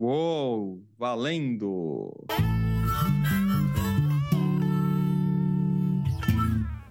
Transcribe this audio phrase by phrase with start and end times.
[0.00, 2.12] Uou, valendo!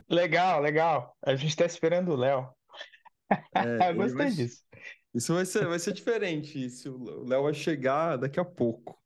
[0.10, 1.16] Legal, legal.
[1.26, 2.50] A gente tá esperando o Léo.
[3.56, 4.32] É, ele Gostei vai...
[4.32, 4.62] disso.
[5.14, 6.66] Isso vai ser, vai ser diferente.
[6.66, 9.02] Isso, o Léo vai chegar daqui a pouco.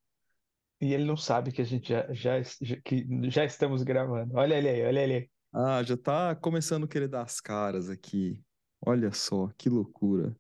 [0.82, 2.42] E ele não sabe que a gente já, já,
[2.84, 4.36] que já estamos gravando.
[4.36, 5.30] Olha ele aí, olha ele aí.
[5.54, 8.42] Ah, já tá começando a querer dar as caras aqui.
[8.84, 10.36] Olha só, que loucura.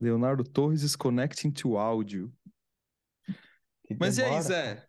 [0.00, 2.32] Leonardo Torres is connecting to áudio.
[3.98, 4.62] Mas e aí, demora, Zé?
[4.62, 4.88] cara.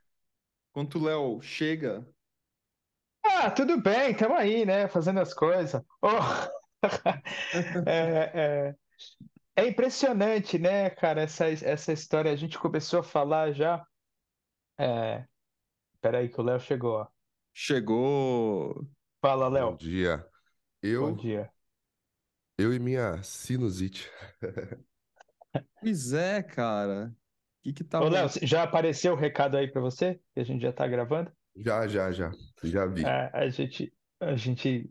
[0.71, 2.07] Enquanto o Léo chega,
[3.23, 4.87] Ah, tudo bem, estamos aí, né?
[4.87, 5.81] Fazendo as coisas.
[6.01, 6.09] Oh,
[7.85, 8.75] é, é,
[9.63, 12.31] é impressionante, né, cara, essa, essa história.
[12.31, 13.85] A gente começou a falar já.
[14.79, 15.25] É,
[16.01, 16.95] peraí, que o Léo chegou.
[17.01, 17.07] ó.
[17.53, 18.87] chegou.
[19.21, 19.77] Fala, Bom Léo.
[19.77, 20.27] dia.
[20.97, 21.51] Bom Eu, dia.
[22.57, 24.09] eu e minha sinusite.
[25.79, 27.15] Pois é, cara.
[27.59, 28.09] O que que Ô, tava.
[28.09, 30.19] Léo, já apareceu o recado aí para você?
[30.33, 31.31] Que a gente já está gravando?
[31.55, 32.31] Já, já, já.
[32.63, 33.05] Já vi.
[33.05, 34.89] É, a gente, a gente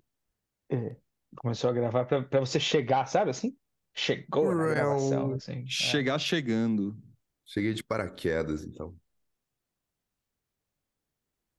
[0.70, 0.96] é,
[1.36, 3.56] começou a gravar para você chegar, sabe assim?
[3.94, 5.62] Chegou na gravação, assim.
[5.62, 5.66] é.
[5.66, 6.96] Chegar chegando.
[7.44, 8.94] Cheguei de paraquedas, então.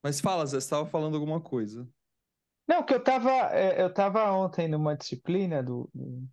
[0.03, 1.87] Mas fala, Zé, você estava falando alguma coisa.
[2.67, 6.29] Não, que eu tava, é, eu tava ontem numa disciplina do, do-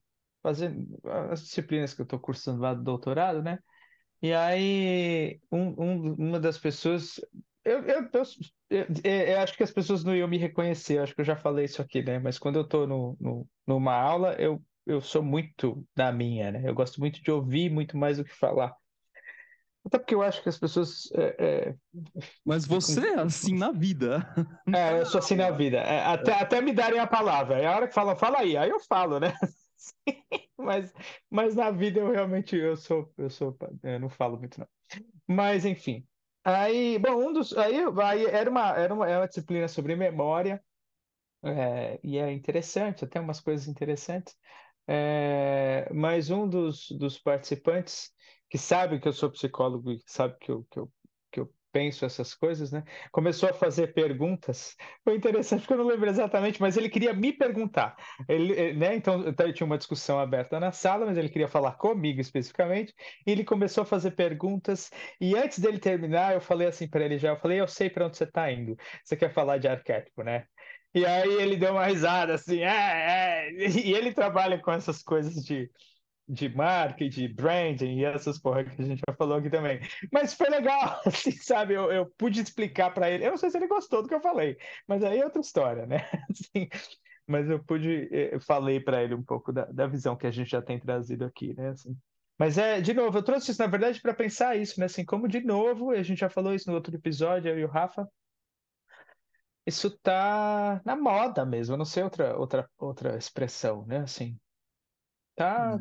[0.47, 0.87] fazendo
[1.33, 3.59] as disciplinas que eu estou cursando lá do doutorado, né?
[4.23, 7.21] E aí um, um- uma das pessoas,
[7.65, 8.11] eu, eu,
[8.71, 11.65] eu, eu- acho que as pessoas não iam me reconhecer, acho que eu já falei
[11.67, 12.19] isso aqui, né?
[12.21, 16.63] Mas quando eu estou no, no, numa aula, eu, eu sou muito da minha, né?
[16.69, 18.75] Eu gosto muito de ouvir muito mais do que falar.
[19.85, 21.75] Até porque eu acho que as pessoas é, é,
[22.45, 24.27] Mas você é assim na vida.
[24.73, 25.79] É, eu sou assim na vida.
[25.79, 27.59] É, até, até me darem a palavra.
[27.59, 29.33] É a hora que falam, fala aí, aí eu falo, né?
[30.59, 30.93] Mas,
[31.31, 34.69] mas na vida eu realmente eu sou, eu sou, eu não falo muito, não.
[35.29, 36.07] Mas enfim.
[36.45, 37.57] Aí, bom, um dos.
[37.57, 40.65] Aí, aí era uma, era uma, é uma disciplina sobre memória,
[41.45, 44.37] é, e é interessante, até umas coisas interessantes.
[44.87, 48.13] É, mas um dos, dos participantes
[48.51, 50.93] que sabe que eu sou psicólogo e sabe que eu, que eu
[51.77, 52.83] penso essas coisas, né?
[53.13, 54.75] Começou a fazer perguntas.
[55.05, 57.95] Foi interessante porque eu não lembro exatamente, mas ele queria me perguntar.
[58.27, 58.97] Ele, eh, né?
[58.97, 62.95] Então, então tinha uma discussão aberta na sala, mas ele queria falar comigo especificamente.
[63.27, 64.91] E ele começou a fazer perguntas.
[65.21, 68.07] E antes dele terminar, eu falei assim para ele já, eu falei, eu sei para
[68.07, 68.75] onde você está indo.
[69.05, 70.47] Você quer falar de arquétipo, né?
[70.95, 73.53] E aí ele deu uma risada assim, é, é.
[73.85, 75.71] E ele trabalha com essas coisas de
[76.29, 79.81] de marketing, de branding e essas porra que a gente já falou aqui também.
[80.13, 81.75] Mas foi legal, assim, sabe?
[81.75, 83.25] Eu, eu pude explicar para ele.
[83.25, 84.57] Eu não sei se ele gostou do que eu falei,
[84.89, 85.99] mas aí é outra história, né?
[86.31, 86.69] Assim,
[87.27, 90.51] mas eu pude, eu falei para ele um pouco da, da visão que a gente
[90.51, 91.71] já tem trazido aqui, né?
[91.71, 91.97] Assim.
[92.39, 94.87] Mas é, de novo, eu trouxe isso, na verdade, para pensar isso, né?
[94.87, 97.69] Assim, como de novo, a gente já falou isso no outro episódio, eu e o
[97.69, 98.07] Rafa,
[99.67, 103.99] isso tá na moda mesmo, eu não sei outra, outra, outra expressão, né?
[103.99, 104.39] Assim,
[105.35, 105.79] tá,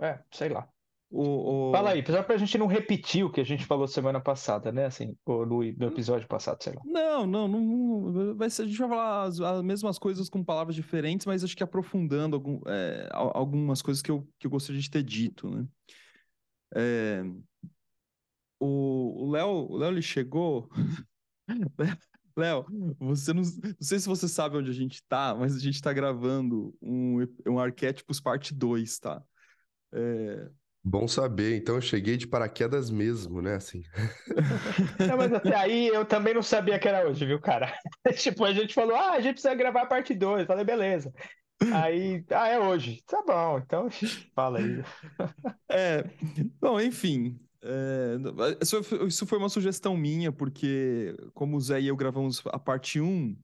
[0.00, 0.68] é, sei lá.
[1.10, 4.20] O, o- Fala aí, só pra gente não repetir o que a gente falou semana
[4.20, 4.84] passada, né?
[4.86, 6.82] Assim, ou no, no episódio passado, sei lá.
[6.84, 10.76] Não, não, não, vai ser, a gente vai falar as, as mesmas coisas com palavras
[10.76, 14.80] diferentes, mas acho que aprofundando algum- é, al- algumas coisas que eu, que eu gostaria
[14.80, 15.66] de ter dito, né?
[16.74, 17.22] É,
[18.60, 20.68] o Léo, Léo, ele chegou...
[22.36, 22.64] Léo,
[23.00, 25.92] você não, não sei se você sabe onde a gente tá, mas a gente tá
[25.92, 27.16] gravando um,
[27.48, 29.24] um Arquétipos parte 2, tá?
[29.92, 30.48] É,
[30.84, 31.56] Bom saber.
[31.56, 33.56] Então eu cheguei de paraquedas mesmo, né?
[33.56, 33.82] Assim.
[35.06, 37.78] Não, mas até aí eu também não sabia que era hoje, viu, cara?
[38.16, 40.46] Tipo, a gente falou, ah, a gente precisa gravar a parte 2.
[40.46, 41.12] Falei, beleza.
[41.72, 43.02] Aí, ah, é hoje.
[43.06, 43.88] Tá bom, então
[44.34, 44.82] fala aí.
[45.70, 46.04] É,
[46.60, 47.38] bom, enfim.
[47.62, 48.16] é,
[48.62, 53.36] isso, foi- uma sugestão minha, porque como o Zé e eu gravamos a parte 1,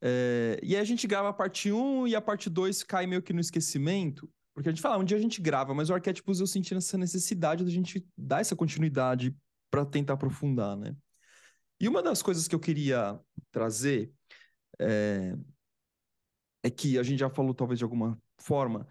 [0.00, 3.20] é, e aí a gente grava a parte 1 e a parte 2 cai meio
[3.20, 5.94] que no esquecimento, porque a gente fala, "Ah, um dia a gente grava, mas o
[5.94, 9.34] Arquétipos eu senti essa necessidade da gente dar essa continuidade
[9.70, 10.94] para tentar aprofundar, né?
[11.80, 13.18] E uma das coisas que eu queria
[13.50, 14.12] trazer
[14.78, 15.34] é,
[16.62, 18.86] é que a gente já falou talvez de alguma forma,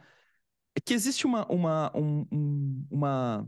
[0.76, 3.48] é que existe uma, uma, um- um- uma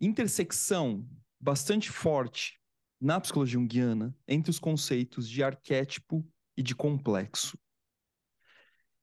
[0.00, 1.04] intersecção
[1.40, 2.60] bastante forte
[3.00, 6.24] na psicologia junguiana entre os conceitos de arquétipo
[6.56, 7.58] e de complexo.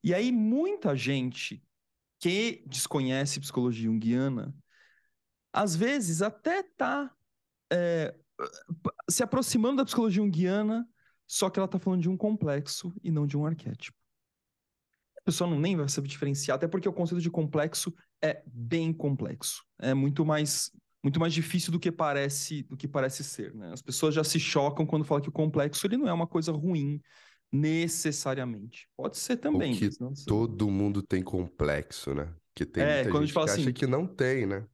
[0.02, 1.62] E aí, muita gente
[2.20, 4.54] que desconhece psicologia junguiana,
[5.54, 7.12] às vezes até está
[9.10, 10.88] se aproximando da psicologia junguiana,
[11.26, 13.98] só que ela está falando de um complexo e não de um arquétipo.
[15.18, 18.94] A pessoa não nem vai saber diferenciar, até porque o conceito de complexo é bem
[18.94, 19.64] complexo.
[19.80, 20.72] É muito mais
[21.04, 23.72] muito mais difícil do que parece do que parece ser, né?
[23.72, 26.52] As pessoas já se chocam quando falam que o complexo ele não é uma coisa
[26.52, 27.02] ruim
[27.52, 28.88] necessariamente.
[28.96, 29.76] Pode ser também.
[29.76, 29.90] Que
[30.26, 32.34] todo mundo tem complexo, né?
[32.54, 34.46] Que tem é, muita quando gente a gente fala que assim, acha que não tem,
[34.46, 34.66] né?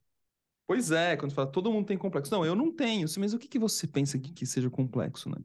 [0.65, 2.33] Pois é, quando fala todo mundo tem complexo.
[2.33, 3.07] Não, eu não tenho.
[3.17, 5.37] Mas o que, que você pensa que, que seja complexo, né?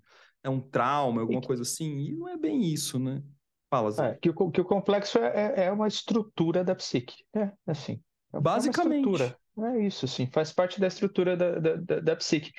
[0.43, 1.99] É um trauma, alguma coisa assim?
[1.99, 3.23] E não é bem isso, né?
[3.71, 4.11] Fala, Zé.
[4.11, 7.53] É, que, o, que o complexo é, é, é uma estrutura da psique, né?
[7.67, 8.01] Assim,
[8.33, 9.37] é Basicamente.
[9.61, 10.29] É isso, sim.
[10.33, 12.53] Faz parte da estrutura da, da, da, da psique.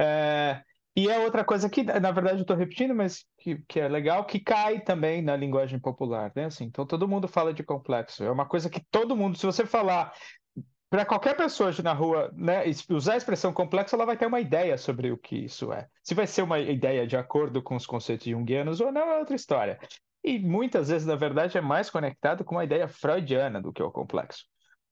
[0.00, 0.62] É,
[0.96, 4.24] e é outra coisa que, na verdade, eu estou repetindo, mas que, que, é legal,
[4.24, 6.46] que cai também na linguagem popular, né?
[6.46, 8.24] Assim, então todo mundo fala de complexo.
[8.24, 10.14] É uma coisa que todo mundo, se você falar
[10.88, 14.78] para qualquer pessoa na rua, né, usar a expressão complexo, ela vai ter uma ideia
[14.78, 15.86] sobre o que isso é.
[16.02, 19.36] Se vai ser uma ideia de acordo com os conceitos junguianos ou não, é outra
[19.36, 19.78] história.
[20.24, 23.90] E muitas vezes, na verdade, é mais conectado com uma ideia freudiana do que o
[23.90, 24.46] complexo.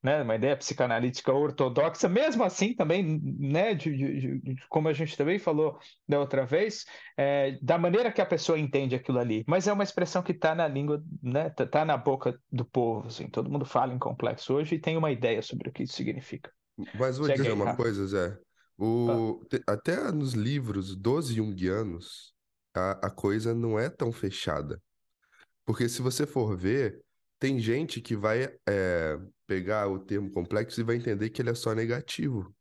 [0.05, 5.17] Né, uma ideia psicanalítica ortodoxa, mesmo assim também, né, de, de, de, como a gente
[5.17, 6.85] também falou da outra vez,
[7.17, 9.43] é, da maneira que a pessoa entende aquilo ali.
[9.49, 13.07] Mas é uma expressão que está na língua, né, tá, tá, na boca do povo,
[13.07, 15.95] assim, todo mundo fala em complexo hoje e tem uma ideia sobre o que isso
[15.95, 16.53] significa.
[16.95, 18.37] Mas vou Segue dizer uma coisa, Zé.
[18.77, 19.73] O, ah.
[19.73, 22.35] Até nos livros dos junguianos,
[22.75, 24.79] a, a coisa não é tão fechada.
[25.65, 27.01] Porque se você for ver,
[27.45, 31.55] tem gente que vai é, pegar o termo complexo e vai entender que ele é
[31.55, 32.57] só negativo.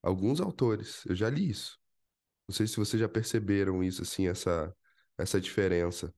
[0.00, 1.76] Alguns autores, eu já li isso.
[2.48, 4.72] Não sei se vocês já perceberam isso, assim, essa,
[5.18, 6.14] essa diferença.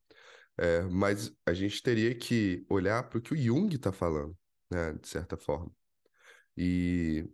[0.59, 4.37] É, mas a gente teria que olhar para o que o Jung está falando,
[4.71, 5.73] né, de certa forma.
[6.59, 7.27] E,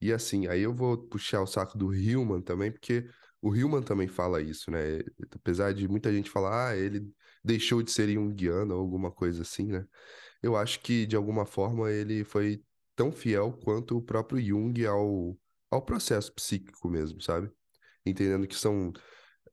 [0.00, 3.06] e assim, aí eu vou puxar o saco do Hillman também, porque
[3.42, 5.00] o Hillman também fala isso, né?
[5.32, 7.06] Apesar de muita gente falar, ah, ele
[7.46, 9.86] deixou de ser junguiano ou alguma coisa assim, né?
[10.42, 12.62] Eu acho que, de alguma forma, ele foi
[12.94, 15.38] tão fiel quanto o próprio Jung ao,
[15.70, 17.50] ao processo psíquico mesmo, sabe?
[18.04, 18.92] Entendendo que são.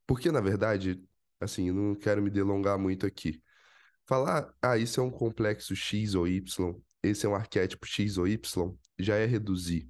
[0.08, 1.02] Porque, na verdade,
[1.40, 3.42] assim, eu não quero me delongar muito aqui.
[4.06, 8.28] Falar, ah, isso é um complexo X ou Y, esse é um arquétipo X ou
[8.28, 9.90] Y, já é reduzir.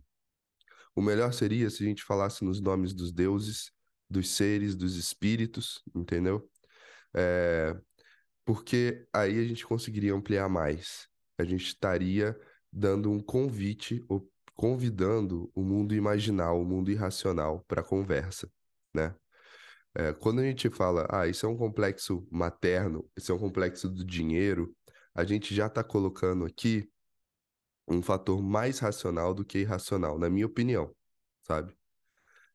[0.96, 3.72] O melhor seria se a gente falasse nos nomes dos deuses,
[4.10, 6.48] dos seres, dos espíritos, entendeu?
[7.16, 7.76] É,
[8.46, 11.08] porque aí a gente conseguiria ampliar mais.
[11.38, 12.38] A gente estaria
[12.72, 18.50] dando um convite, ou convidando o mundo imaginal, o mundo irracional para a conversa,
[18.94, 19.16] né?
[19.96, 23.88] É, quando a gente fala, ah, isso é um complexo materno, isso é um complexo
[23.90, 24.76] do dinheiro,
[25.14, 26.90] a gente já está colocando aqui
[27.88, 30.96] um fator mais racional do que irracional, na minha opinião,
[31.44, 31.76] sabe?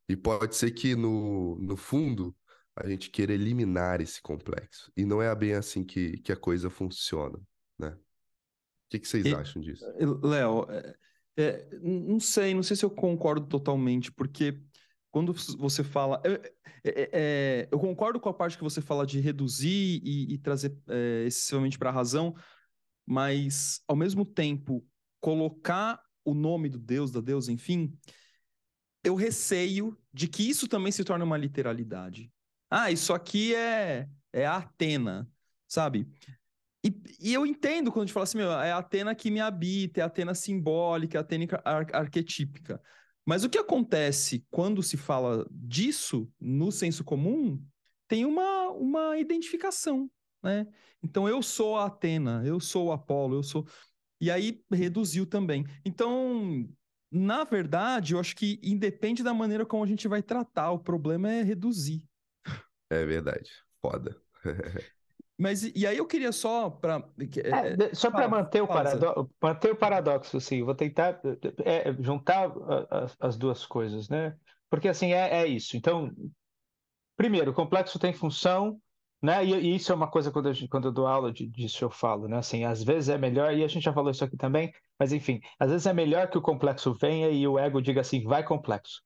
[0.09, 2.35] E pode ser que no, no fundo
[2.83, 4.93] a gente queira eliminar esse complexo.
[4.97, 7.39] E não é bem assim que, que a coisa funciona,
[7.79, 7.91] né?
[7.91, 9.85] O que, que vocês e, acham disso?
[10.23, 10.97] Léo, é,
[11.37, 14.61] é, não sei, não sei se eu concordo totalmente, porque
[15.11, 16.23] quando você fala.
[16.85, 20.79] É, eu concordo com a parte que você fala de reduzir e, e trazer
[21.27, 22.35] excessivamente para a razão,
[23.07, 24.87] mas, ao mesmo tempo,
[25.21, 27.93] colocar o nome do Deus, da Deus, enfim,
[29.03, 32.31] eu receio de que isso também se torne uma literalidade.
[32.71, 35.29] Ah, isso aqui é, é a Atena,
[35.67, 36.07] sabe?
[36.85, 39.41] E, e, eu entendo quando a gente fala assim, meu, é a Atena que me
[39.41, 42.81] habita, é a Atena simbólica, é a Atena ar arquetípica.
[43.25, 47.63] Mas o que acontece quando se fala disso no senso comum
[48.07, 50.11] tem uma, uma identificação,
[50.43, 50.67] né?
[51.03, 53.67] Então eu sou a Atena, eu sou o Apolo, eu sou.
[54.21, 55.65] E aí reduziu também.
[55.85, 56.67] Então,
[57.11, 61.31] na verdade, eu acho que independe da maneira como a gente vai tratar, o problema
[61.31, 62.08] é reduzir.
[62.91, 63.51] É verdade.
[63.81, 64.17] Foda.
[65.39, 69.71] Mas e aí eu queria só para é, é, só para manter o paradoxo, manter
[69.71, 71.21] o paradoxo assim, vou tentar
[71.65, 72.51] é, juntar
[72.91, 74.37] as, as, duas coisas, né?
[74.69, 75.77] Porque assim é, é isso.
[75.77, 76.11] Então,
[77.17, 78.81] primeiro, o complexo tem função,
[79.23, 79.45] né?
[79.45, 81.91] E, e isso é uma coisa quando, eu, quando eu dou aula de, disso eu
[81.91, 82.39] falo, né?
[82.39, 85.41] Assim, às vezes é melhor e a gente já falou isso aqui também, mas enfim,
[85.57, 89.03] às vezes é melhor que o complexo venha e o ego diga assim, vai complexo,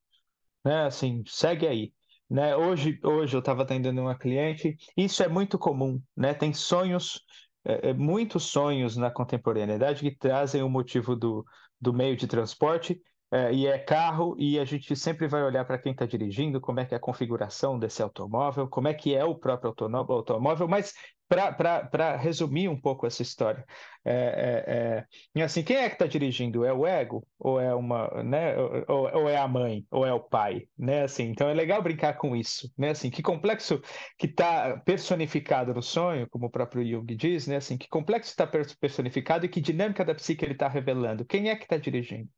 [0.65, 0.85] né?
[0.87, 1.93] Assim, segue aí.
[2.29, 2.55] Né?
[2.55, 6.33] Hoje, hoje eu estava atendendo uma cliente, isso é muito comum, né?
[6.33, 7.21] Tem sonhos,
[7.65, 11.45] é, é, muitos sonhos na contemporaneidade que trazem o motivo do,
[11.79, 12.99] do meio de transporte
[13.31, 16.79] é, e é carro, e a gente sempre vai olhar para quem está dirigindo, como
[16.79, 19.73] é que é a configuração desse automóvel, como é que é o próprio
[20.07, 20.93] automóvel, mas
[21.27, 23.65] para resumir um pouco essa história,
[24.05, 26.63] é, é, é assim, quem é que está dirigindo?
[26.63, 27.25] É o ego?
[27.39, 28.55] Ou é uma, né?
[28.87, 29.85] Ou, ou, é a mãe?
[29.89, 30.67] Ou é o pai?
[30.77, 31.03] Né?
[31.03, 32.89] Assim, então é legal brincar com isso, né?
[32.89, 33.81] Assim, que complexo
[34.17, 37.57] que está personificado no sonho, como o próprio Jung diz, né?
[37.57, 41.25] Assim, que complexo está personificado e que dinâmica da psique ele está revelando?
[41.25, 42.29] Quem é que está dirigindo?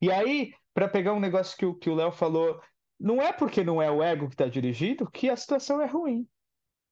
[0.00, 2.60] E aí, para pegar um negócio que o que o Léo falou,
[3.00, 6.26] não é porque não é o ego que está dirigindo que a situação é ruim.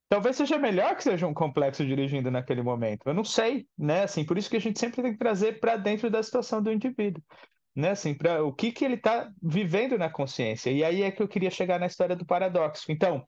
[0.09, 3.03] Talvez seja melhor que seja um complexo dirigindo naquele momento.
[3.07, 4.05] Eu não sei, né?
[4.05, 6.73] Assim, por isso que a gente sempre tem que trazer para dentro da situação do
[6.73, 7.23] indivíduo,
[7.75, 7.91] né?
[7.91, 10.71] Assim, para o que que ele está vivendo na consciência.
[10.71, 12.91] E aí é que eu queria chegar na história do paradoxo.
[12.91, 13.27] Então,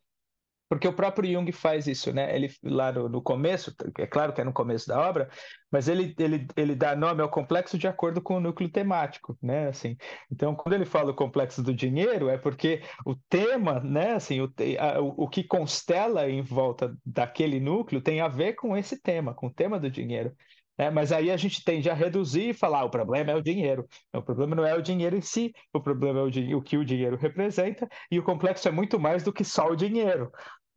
[0.69, 2.35] porque o próprio Jung faz isso, né?
[2.35, 5.29] Ele lá no, no, começo, é claro que é no começo da obra,
[5.71, 9.69] mas ele, ele, ele dá nome ao complexo de acordo com o núcleo temático, né?
[9.69, 9.97] Assim,
[10.31, 14.13] então, quando ele fala o complexo do dinheiro, é porque o tema, né?
[14.13, 18.77] Assim, o, a, o, o que constela em volta daquele núcleo tem a ver com
[18.77, 20.35] esse tema, com o tema do dinheiro.
[20.79, 23.87] É, mas aí a gente tende a reduzir e falar: o problema é o dinheiro.
[24.15, 26.85] O problema não é o dinheiro em si, o problema é o, o que o
[26.85, 30.31] dinheiro representa, e o complexo é muito mais do que só o dinheiro.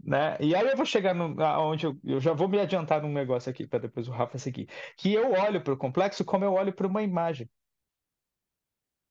[0.04, 0.36] Né?
[0.40, 3.52] E aí eu vou chegar no, onde eu, eu, já vou me adiantar num negócio
[3.52, 4.68] aqui para depois o Rafa seguir,
[4.98, 7.48] que eu olho para o complexo como eu olho para uma imagem.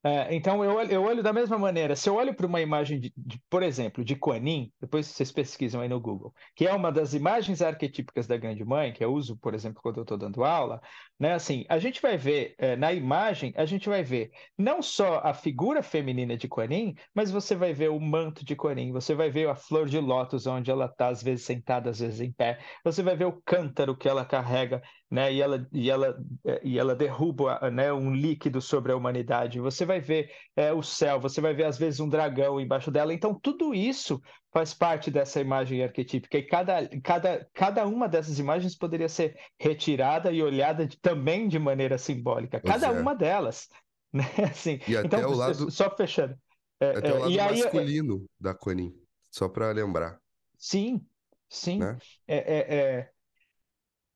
[0.02, 1.94] É, então eu, eu olho da mesma maneira.
[1.94, 4.40] Se eu olho para uma imagem, de, de, por exemplo, de Kuan
[4.80, 8.94] depois vocês pesquisam aí no Google, que é uma das imagens arquetípicas da Grande Mãe,
[8.94, 10.80] que eu uso, por exemplo, quando eu estou dando aula,
[11.18, 11.34] né?
[11.34, 15.34] Assim, a gente vai ver é, na imagem, a gente vai ver não só a
[15.34, 16.68] figura feminina de Kuan
[17.14, 20.46] mas você vai ver o manto de Kuan você vai ver a flor de lótus
[20.46, 23.94] onde ela está às vezes sentada, às vezes em pé, você vai ver o cântaro
[23.96, 24.80] que ela carrega
[25.10, 25.32] né?
[25.32, 29.58] E ela, e ela, é, e ela derruba né, um líquido sobre a humanidade.
[29.58, 33.12] Você vai ver é, o céu, você vai ver às vezes um dragão embaixo dela.
[33.12, 38.76] Então tudo isso faz parte dessa imagem arquetípica e cada, cada, cada uma dessas imagens
[38.76, 42.60] poderia ser retirada e olhada de, também de maneira simbólica.
[42.60, 43.00] Pois cada é.
[43.00, 43.68] uma delas,
[44.14, 44.24] né?
[44.48, 46.36] Assim, e até então, o lado só fechando.
[46.78, 48.94] É, até o é, lado e masculino aí, da Conin,
[49.28, 50.18] só para lembrar.
[50.56, 51.04] Sim,
[51.48, 51.78] sim.
[51.78, 51.98] Né?
[52.28, 53.10] é, é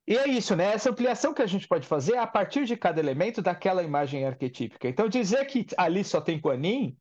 [0.06, 0.72] e é isso, né?
[0.72, 4.26] Essa ampliação que a gente pode fazer é a partir de cada elemento daquela imagem
[4.26, 4.86] arquetípica.
[4.88, 6.96] Então, dizer que ali só tem Quanin,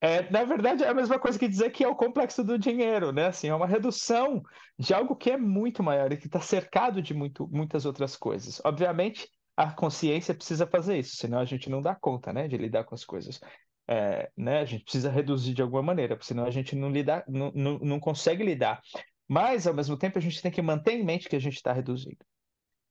[0.00, 3.10] é, na verdade, é a mesma coisa que dizer que é o complexo do dinheiro,
[3.10, 3.26] né?
[3.26, 4.42] Assim, é uma redução
[4.78, 8.60] de algo que é muito maior e que está cercado de muito, muitas outras coisas.
[8.64, 12.84] Obviamente, a consciência precisa fazer isso, senão a gente não dá conta, né, de lidar
[12.84, 13.40] com as coisas.
[13.88, 14.60] É, né?
[14.60, 18.00] A gente precisa reduzir de alguma maneira, senão a gente não, lidar, não, não, não
[18.00, 18.80] consegue lidar.
[19.28, 21.72] Mas, ao mesmo tempo, a gente tem que manter em mente que a gente está
[21.72, 22.24] reduzindo.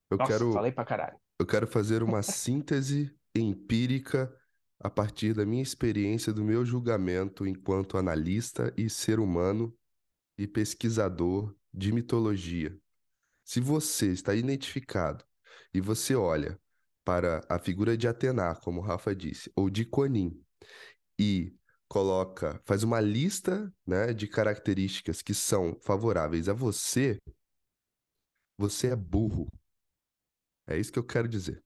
[0.09, 1.17] Eu Nossa, quero, falei pra caralho.
[1.39, 4.33] Eu quero fazer uma síntese empírica
[4.79, 9.75] a partir da minha experiência, do meu julgamento enquanto analista e ser humano
[10.37, 12.77] e pesquisador de mitologia.
[13.45, 15.25] Se você está identificado
[15.73, 16.59] e você olha
[17.03, 20.39] para a figura de Atena, como o Rafa disse, ou de Quanin,
[21.19, 21.53] e
[21.87, 27.19] coloca, faz uma lista né, de características que são favoráveis a você,
[28.57, 29.47] você é burro.
[30.67, 31.63] É isso que eu quero dizer.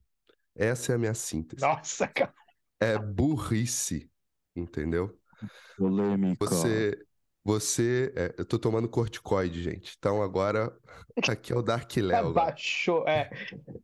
[0.54, 1.62] Essa é a minha síntese.
[1.62, 2.34] Nossa, cara.
[2.80, 4.10] É burrice,
[4.54, 5.16] entendeu?
[5.76, 6.44] Polêmica.
[6.44, 6.98] Você,
[7.44, 9.94] você, é, eu tô tomando corticoide, gente.
[9.98, 10.76] Então agora
[11.28, 12.28] aqui é o Dark Léo.
[12.28, 13.30] Abaixou, é.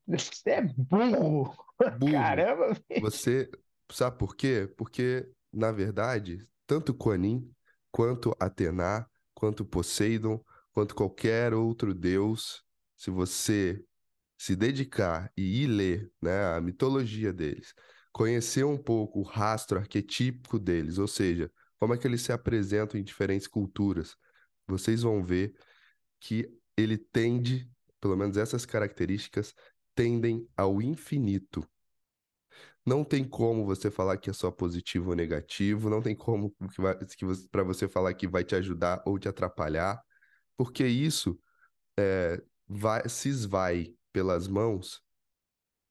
[0.07, 1.55] Você é burro.
[1.99, 2.13] burro.
[2.13, 2.77] Caramba.
[3.01, 3.51] Você,
[3.91, 4.73] sabe por quê?
[4.77, 7.49] Porque na verdade, tanto Quanin
[7.93, 12.65] quanto Atena, quanto Poseidon, quanto qualquer outro deus,
[12.97, 13.81] se você
[14.45, 17.75] se dedicar e ir ler né, a mitologia deles,
[18.13, 23.01] conhecer um pouco o rastro arquetípico deles, ou seja, como é que eles se apresentam
[23.01, 24.15] em diferentes culturas,
[24.67, 25.55] vocês vão ver
[26.21, 26.47] que
[26.77, 29.55] ele tende, pelo menos essas características,
[29.95, 31.67] tendem ao infinito.
[32.85, 36.55] Não tem como você falar que é só positivo ou negativo, não tem como
[37.51, 39.99] para você falar que vai te ajudar ou te atrapalhar,
[40.55, 41.41] porque isso
[41.99, 45.03] é, vai, se esvai pelas mãos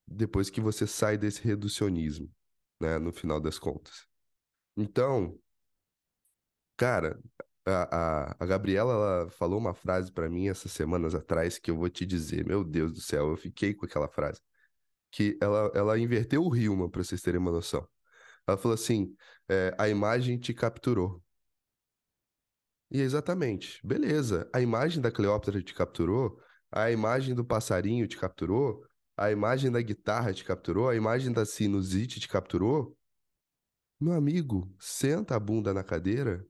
[0.08, 2.32] depois que você sai desse reducionismo,
[2.80, 4.08] né, no final das contas.
[4.78, 5.38] Então,
[6.78, 7.20] cara,
[7.66, 11.78] a, a, a Gabriela ela falou uma frase para mim essas semanas atrás que eu
[11.78, 14.42] vou te dizer, meu Deus do céu, eu fiquei com aquela frase.
[15.12, 17.88] Que ela, ela inverteu o Rilma, para vocês terem uma noção.
[18.48, 19.16] Ela falou assim:
[19.48, 21.24] é, a imagem te capturou.
[22.90, 26.40] E exatamente, beleza, a imagem da Cleópatra te capturou,
[26.76, 28.84] a imagem do passarinho te capturou?
[29.16, 30.90] A imagem da guitarra te capturou?
[30.90, 32.98] A imagem da sinusite te capturou?
[34.00, 36.44] Meu amigo, senta a bunda na cadeira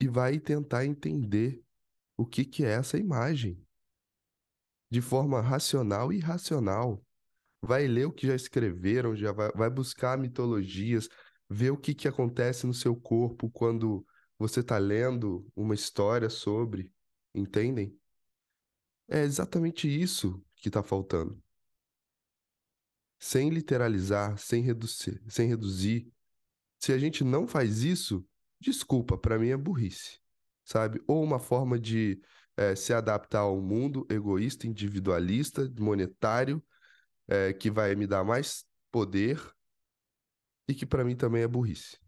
[0.00, 1.62] e vai tentar entender
[2.16, 3.62] o que, que é essa imagem.
[4.90, 7.04] De forma racional e irracional.
[7.60, 11.10] Vai ler o que já escreveram, já vai, vai buscar mitologias,
[11.48, 14.06] ver o que, que acontece no seu corpo quando
[14.38, 16.90] você está lendo uma história sobre.
[17.34, 17.94] Entendem?
[19.08, 21.40] É exatamente isso que está faltando.
[23.18, 26.12] Sem literalizar, sem reduzir, sem reduzir,
[26.80, 28.26] Se a gente não faz isso,
[28.60, 30.20] desculpa, para mim é burrice,
[30.64, 31.02] sabe?
[31.08, 32.20] Ou uma forma de
[32.56, 36.64] é, se adaptar ao mundo egoísta, individualista, monetário,
[37.28, 39.40] é, que vai me dar mais poder
[40.68, 41.98] e que para mim também é burrice.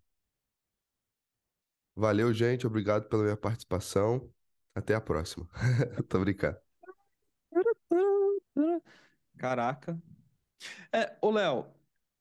[1.95, 2.67] Valeu, gente.
[2.67, 4.33] Obrigado pela minha participação.
[4.75, 5.49] Até a próxima.
[6.09, 6.68] Tô brincando.
[9.37, 10.01] Caraca.
[10.93, 11.67] É, ô Léo,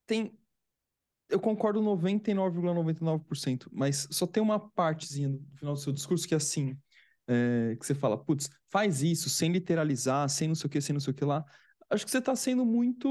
[0.06, 0.38] tem.
[1.28, 6.36] Eu concordo 99,99%, mas só tem uma partezinha no final do seu discurso que é
[6.36, 6.78] assim:
[7.26, 10.94] é, que você fala, putz, faz isso sem literalizar, sem não sei o que, sem
[10.94, 11.44] não sei o que lá.
[11.90, 13.08] Acho que você tá sendo muito.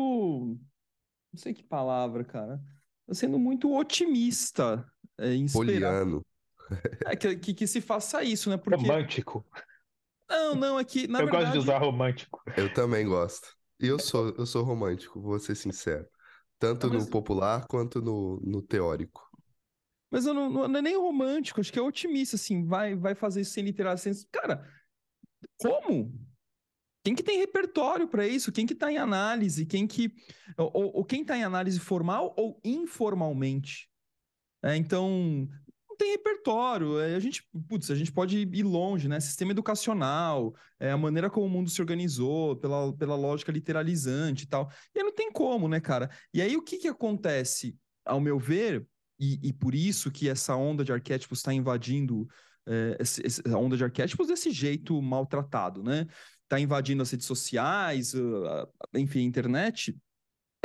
[1.32, 2.62] Não sei que palavra, cara.
[3.06, 4.86] Tá sendo muito otimista
[5.18, 5.34] é.
[5.52, 6.26] Poliano.
[7.06, 8.58] É, que, que, que, se faça isso, né?
[8.58, 8.86] Porque...
[8.86, 9.46] Romântico.
[10.30, 11.46] Não, não, é que, na eu verdade...
[11.46, 12.42] gosto de usar romântico.
[12.56, 13.48] Eu também gosto.
[13.80, 16.08] E eu sou, eu sou romântico, vou ser sincero.
[16.60, 17.06] Tanto mas...
[17.06, 19.28] no popular quanto no, no teórico.
[20.10, 23.42] Mas eu não, não, é nem romântico, acho que é otimista, assim, vai, vai fazer
[23.42, 24.16] isso sem literalidade.
[24.16, 24.28] Sem...
[24.32, 24.68] Cara,
[25.58, 26.14] como?
[27.04, 28.52] Quem que tem repertório para isso?
[28.52, 29.66] Quem que está em análise?
[29.66, 30.12] Quem que...
[30.58, 33.90] Ou, ou quem está em análise formal ou informalmente?
[34.64, 35.48] É, então,
[35.98, 37.00] tem repertório.
[37.00, 39.20] É, a gente, putz, a gente pode ir longe, né?
[39.20, 44.48] Sistema educacional, é, a maneira como o mundo se organizou, pela, pela lógica literalizante e
[44.48, 44.70] tal.
[44.96, 46.10] E aí não tem como, né, cara?
[46.34, 47.76] E aí o que que acontece,
[48.06, 48.86] ao meu ver,
[49.20, 52.28] e, e por isso que essa onda de arquétipos está invadindo
[52.68, 56.06] é, essa onda de arquétipos desse jeito maltratado, né?
[56.44, 58.14] Está invadindo as redes sociais,
[58.94, 59.98] enfim, a internet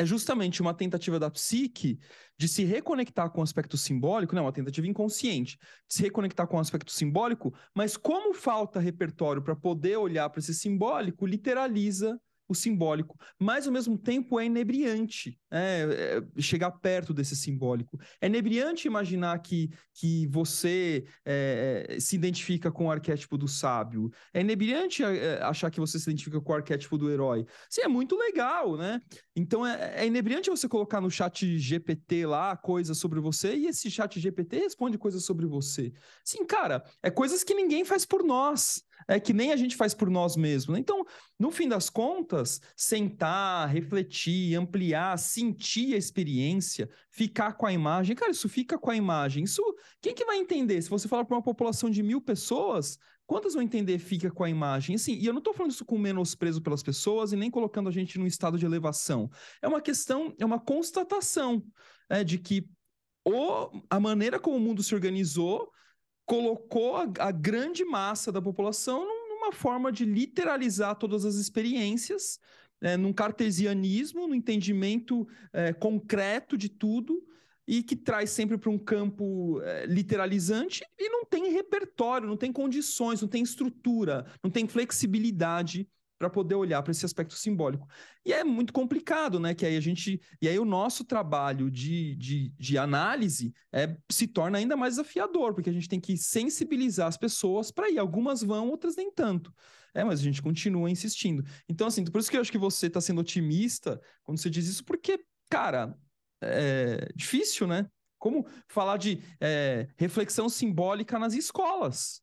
[0.03, 1.99] é justamente uma tentativa da psique
[2.37, 5.57] de se reconectar com o aspecto simbólico, não, uma tentativa inconsciente,
[5.89, 10.41] de se reconectar com o aspecto simbólico, mas como falta repertório para poder olhar para
[10.41, 12.21] esse simbólico, literaliza
[12.53, 17.99] o simbólico, mas ao mesmo tempo é inebriante é, é, chegar perto desse simbólico.
[18.21, 24.11] É inebriante imaginar que, que você é, é se identifica com o arquétipo do sábio.
[24.33, 27.45] É inebriante é, achar que você se identifica com o arquétipo do herói.
[27.69, 29.01] Sim, é muito legal, né?
[29.37, 33.91] Então é, é inebriante você colocar no chat GPT lá coisas sobre você e esse
[33.91, 35.93] chat GPT responde coisas sobre você.
[36.25, 39.95] Sim, cara, é coisas que ninguém faz por nós é que nem a gente faz
[39.95, 40.75] por nós mesmos.
[40.75, 40.81] Né?
[40.81, 41.05] Então,
[41.39, 48.31] no fim das contas, sentar, refletir, ampliar, sentir a experiência, ficar com a imagem, cara,
[48.31, 49.45] isso fica com a imagem.
[49.45, 49.63] Isso,
[50.01, 50.81] quem que vai entender?
[50.83, 54.51] Se você falar para uma população de mil pessoas, quantas vão entender fica com a
[54.51, 54.97] imagem?
[54.97, 57.93] Assim, e eu não estou falando isso com menosprezo pelas pessoas e nem colocando a
[57.93, 59.31] gente num estado de elevação.
[59.61, 61.65] É uma questão, é uma constatação
[62.09, 62.69] é, de que
[63.25, 65.71] o, a maneira como o mundo se organizou
[66.33, 72.41] colocou a, a grande massa da população numa forma de literalizar todas as experiências,
[72.81, 77.23] é, num cartesianismo, no entendimento é, concreto de tudo,
[77.69, 82.51] e que traz sempre para um campo é, literalizante e não tem repertório, não tem
[82.51, 85.87] condições, não tem estrutura, não tem flexibilidade
[86.23, 87.89] para poder olhar para esse aspecto simbólico.
[88.25, 89.55] E é muito complicado, né?
[89.55, 90.21] Que aí a gente.
[90.41, 95.53] E aí o nosso trabalho de, de, de análise é, se torna ainda mais desafiador,
[95.53, 97.99] porque a gente tem que sensibilizar as pessoas para ir.
[97.99, 99.53] Algumas vão, outras nem tanto.
[99.93, 101.43] É, mas a gente continua insistindo.
[101.69, 104.69] Então, assim, por isso que eu acho que você está sendo otimista quando você diz
[104.69, 105.93] isso, porque, cara,
[106.41, 107.91] é difícil, né?
[108.17, 112.23] Como falar de é, reflexão simbólica nas escolas?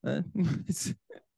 [0.00, 0.24] Né?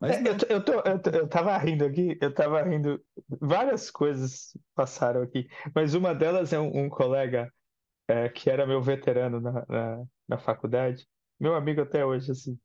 [0.00, 3.02] Mas, é, eu, eu, tô, eu, eu tava rindo aqui, eu tava rindo,
[3.40, 7.52] várias coisas passaram aqui, mas uma delas é um, um colega
[8.08, 11.06] é, que era meu veterano na, na, na, faculdade,
[11.40, 12.58] meu amigo até hoje, assim,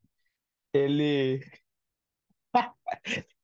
[0.74, 1.42] ele.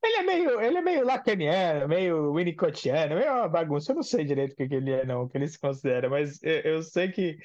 [0.03, 4.25] ele é meio, ele é meio lacaniano, meio winnicottiano, meio uma bagunça, eu não sei
[4.25, 7.11] direito o que, que ele é, não, o que ele se considera, mas eu, sei
[7.11, 7.37] que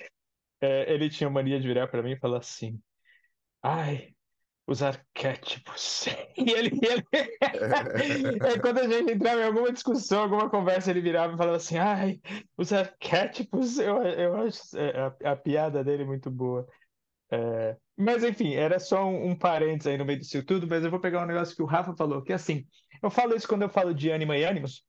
[0.60, 2.80] é, ele tinha mania de virar para mim e falar assim:
[3.62, 4.14] ai
[4.72, 6.06] os arquétipos.
[6.36, 7.06] E ele, ele...
[8.42, 11.76] é, quando a gente entrava em alguma discussão, alguma conversa, ele virava e falava assim:
[11.76, 12.20] ai,
[12.56, 16.66] os arquétipos, eu, eu acho é, a, a piada dele muito boa.
[17.30, 20.90] É, mas enfim, era só um, um parênteses aí no meio disso tudo, mas eu
[20.90, 22.66] vou pegar um negócio que o Rafa falou, que é assim,
[23.02, 24.84] eu falo isso quando eu falo de ânima e ânimos,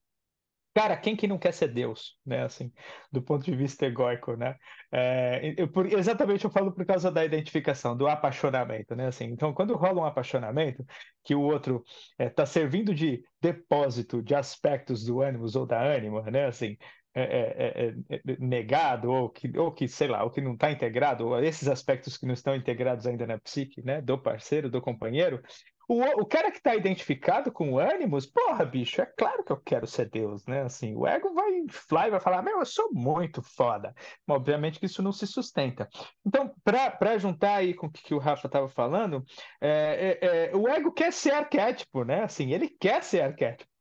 [0.74, 2.44] Cara, quem que não quer ser Deus, né?
[2.44, 2.72] Assim,
[3.12, 4.56] do ponto de vista egóico, né?
[4.92, 9.08] É, eu, por, exatamente eu falo por causa da identificação, do apaixonamento, né?
[9.08, 10.84] Assim, então, quando rola um apaixonamento,
[11.24, 11.84] que o outro
[12.14, 16.46] está é, tá servindo de depósito de aspectos do ânimos ou da ânima, né?
[16.48, 16.76] Assim,
[17.16, 20.72] é, é, é, é, negado, ou que, ou que, sei lá, ou que não está
[20.72, 24.82] integrado, ou esses aspectos que não estão integrados ainda na psique, né, do parceiro, do
[24.82, 25.40] companheiro,
[25.88, 29.58] o, o cara que está identificado com o ânimos, porra, bicho, é claro que eu
[29.58, 30.62] quero ser Deus, né?
[30.62, 33.94] Assim, o ego vai inflar e vai falar, meu, eu sou muito foda.
[34.26, 35.88] Mas, obviamente que isso não se sustenta.
[36.26, 39.24] Então, para juntar aí com o que, o Rafa estava falando,
[39.62, 42.24] é, é, é, o ego quer ser arquétipo, né?
[42.24, 43.72] Assim, ele quer ser arquétipo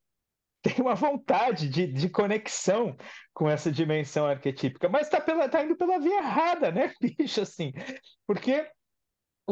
[0.62, 2.97] tem uma vontade de, de conexão
[3.35, 7.41] com essa dimensão arquetípica, mas está tá indo pela via errada, né, bicho?
[7.41, 7.73] Assim,
[8.27, 8.65] porque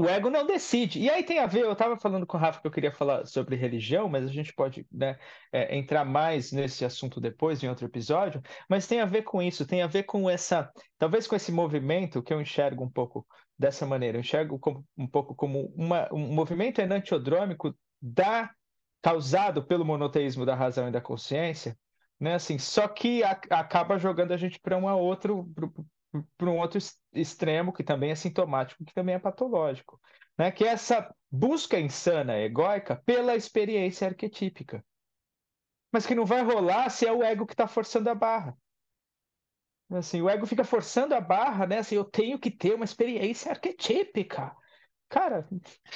[0.01, 0.99] o ego não decide.
[0.99, 3.27] E aí tem a ver, eu estava falando com o Rafa que eu queria falar
[3.27, 5.19] sobre religião, mas a gente pode né,
[5.53, 9.67] é, entrar mais nesse assunto depois, em outro episódio, mas tem a ver com isso,
[9.67, 13.27] tem a ver com essa, talvez com esse movimento que eu enxergo um pouco
[13.59, 18.51] dessa maneira, eu enxergo como, um pouco como uma, um movimento enantiodrômico da
[19.03, 21.77] causado pelo monoteísmo da razão e da consciência,
[22.19, 22.35] né?
[22.35, 25.51] Assim, só que a, acaba jogando a gente para um outro
[26.37, 26.79] para um outro
[27.12, 30.01] extremo que também é sintomático, que também é patológico,
[30.37, 30.51] né?
[30.51, 34.85] Que é essa busca insana, egóica pela experiência arquetípica,
[35.92, 38.57] mas que não vai rolar se é o ego que está forçando a barra.
[39.90, 41.79] Assim, o ego fica forçando a barra, né?
[41.79, 44.55] Assim, eu tenho que ter uma experiência arquetípica.
[45.11, 45.44] Cara,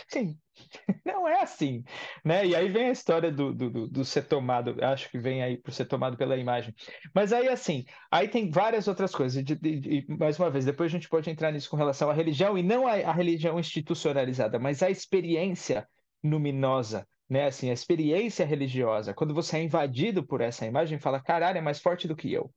[0.09, 0.37] sim,
[1.07, 1.85] não é assim,
[2.25, 2.45] né?
[2.45, 5.73] E aí vem a história do, do, do ser tomado, acho que vem aí por
[5.73, 6.75] ser tomado pela imagem.
[7.15, 9.41] Mas aí, assim, aí tem várias outras coisas.
[9.41, 12.59] E, e, mais uma vez, depois a gente pode entrar nisso com relação à religião,
[12.59, 15.89] e não a religião institucionalizada, mas a experiência
[16.23, 17.47] luminosa, né?
[17.47, 19.15] Assim, a experiência religiosa.
[19.15, 22.53] Quando você é invadido por essa imagem, fala, caralho, é mais forte do que eu.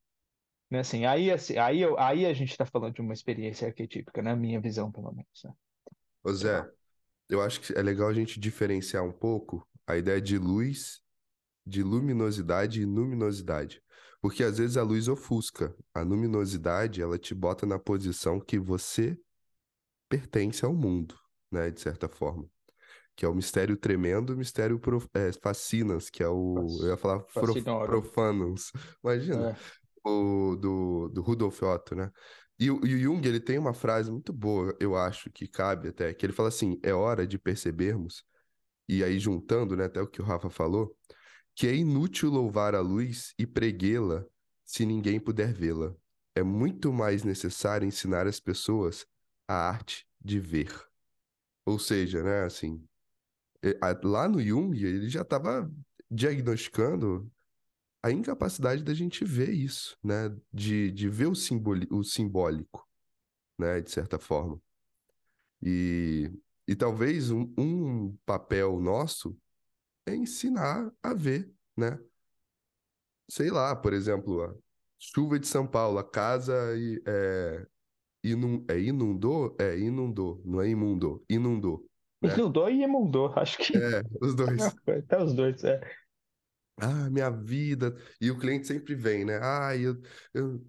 [0.71, 0.79] Né?
[0.79, 4.59] Assim, aí, assim, aí, aí a gente está falando de uma experiência arquetípica, na minha
[4.59, 5.43] visão, pelo menos.
[5.43, 5.53] Né?
[6.27, 6.69] Ô Zé,
[7.29, 10.99] eu acho que é legal a gente diferenciar um pouco a ideia de luz,
[11.65, 13.81] de luminosidade e luminosidade.
[14.21, 15.73] Porque às vezes a luz ofusca.
[15.93, 19.17] A luminosidade, ela te bota na posição que você
[20.09, 21.15] pertence ao mundo,
[21.49, 21.71] né?
[21.71, 22.45] De certa forma.
[23.15, 25.07] Que é o mistério tremendo, o mistério prof...
[25.13, 26.55] é, fascinas, que é o.
[26.81, 27.61] Eu ia falar prof...
[27.61, 28.73] profanos.
[29.01, 29.51] Imagina.
[29.51, 29.55] É.
[30.03, 32.11] O do, do Rudolf Otto, né?
[32.59, 35.89] E o, e o Jung, ele tem uma frase muito boa, eu acho, que cabe
[35.89, 38.25] até, que ele fala assim, é hora de percebermos,
[38.87, 40.95] e aí juntando, né, até o que o Rafa falou,
[41.53, 44.25] que é inútil louvar a luz e preguê-la
[44.63, 45.95] se ninguém puder vê-la.
[46.35, 49.05] É muito mais necessário ensinar as pessoas
[49.47, 50.71] a arte de ver.
[51.65, 52.83] Ou seja, né, assim,
[54.03, 55.71] lá no Jung, ele já estava
[56.09, 57.29] diagnosticando
[58.01, 60.35] a incapacidade da gente ver isso, né?
[60.51, 62.87] De, de ver o, simboli, o simbólico,
[63.57, 63.81] né?
[63.81, 64.61] De certa forma.
[65.61, 66.31] E,
[66.67, 69.37] e talvez um, um papel nosso
[70.05, 71.99] é ensinar a ver, né?
[73.29, 74.55] Sei lá, por exemplo, a
[74.97, 76.53] chuva de São Paulo, a casa
[77.05, 77.67] é,
[78.69, 79.55] é inundou?
[79.59, 81.85] É, inundou, não é imundou, inundou.
[82.21, 82.33] Né?
[82.33, 83.75] Inundou e imundou, acho que.
[83.75, 84.61] É, os dois.
[84.87, 85.81] Até os dois, é
[86.77, 87.95] ah, minha vida.
[88.21, 89.39] E o cliente sempre vem, né?
[89.41, 89.99] Ah, eu,
[90.33, 90.65] eu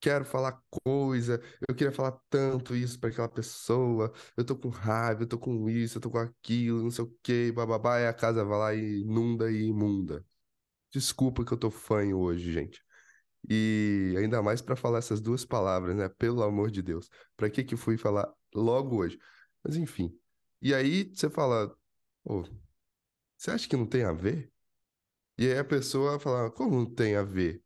[0.00, 5.22] quero falar coisa, eu queria falar tanto isso para aquela pessoa, eu tô com raiva,
[5.22, 8.12] eu tô com isso, eu tô com aquilo, não sei o quê, bababá, e a
[8.14, 10.24] casa vai lá e inunda e imunda.
[10.92, 12.84] Desculpa que eu tô fanho hoje, gente.
[13.48, 16.08] E ainda mais para falar essas duas palavras, né?
[16.08, 17.08] Pelo amor de Deus.
[17.36, 19.18] Para que que fui falar logo hoje?
[19.64, 20.16] Mas enfim.
[20.62, 21.74] E aí você fala,
[22.24, 22.44] oh,
[23.36, 24.52] você acha que não tem a ver?
[25.40, 27.64] E aí a pessoa fala, como tem a ver?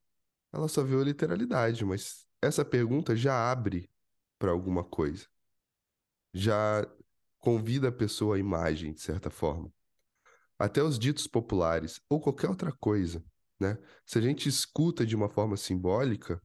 [0.52, 3.90] Ela só viu a literalidade, mas essa pergunta já abre
[4.38, 5.26] para alguma coisa.
[6.32, 6.86] Já
[7.40, 9.72] convida a pessoa à imagem, de certa forma.
[10.56, 13.24] Até os ditos populares, ou qualquer outra coisa,
[13.58, 13.76] né?
[14.06, 16.40] Se a gente escuta de uma forma simbólica,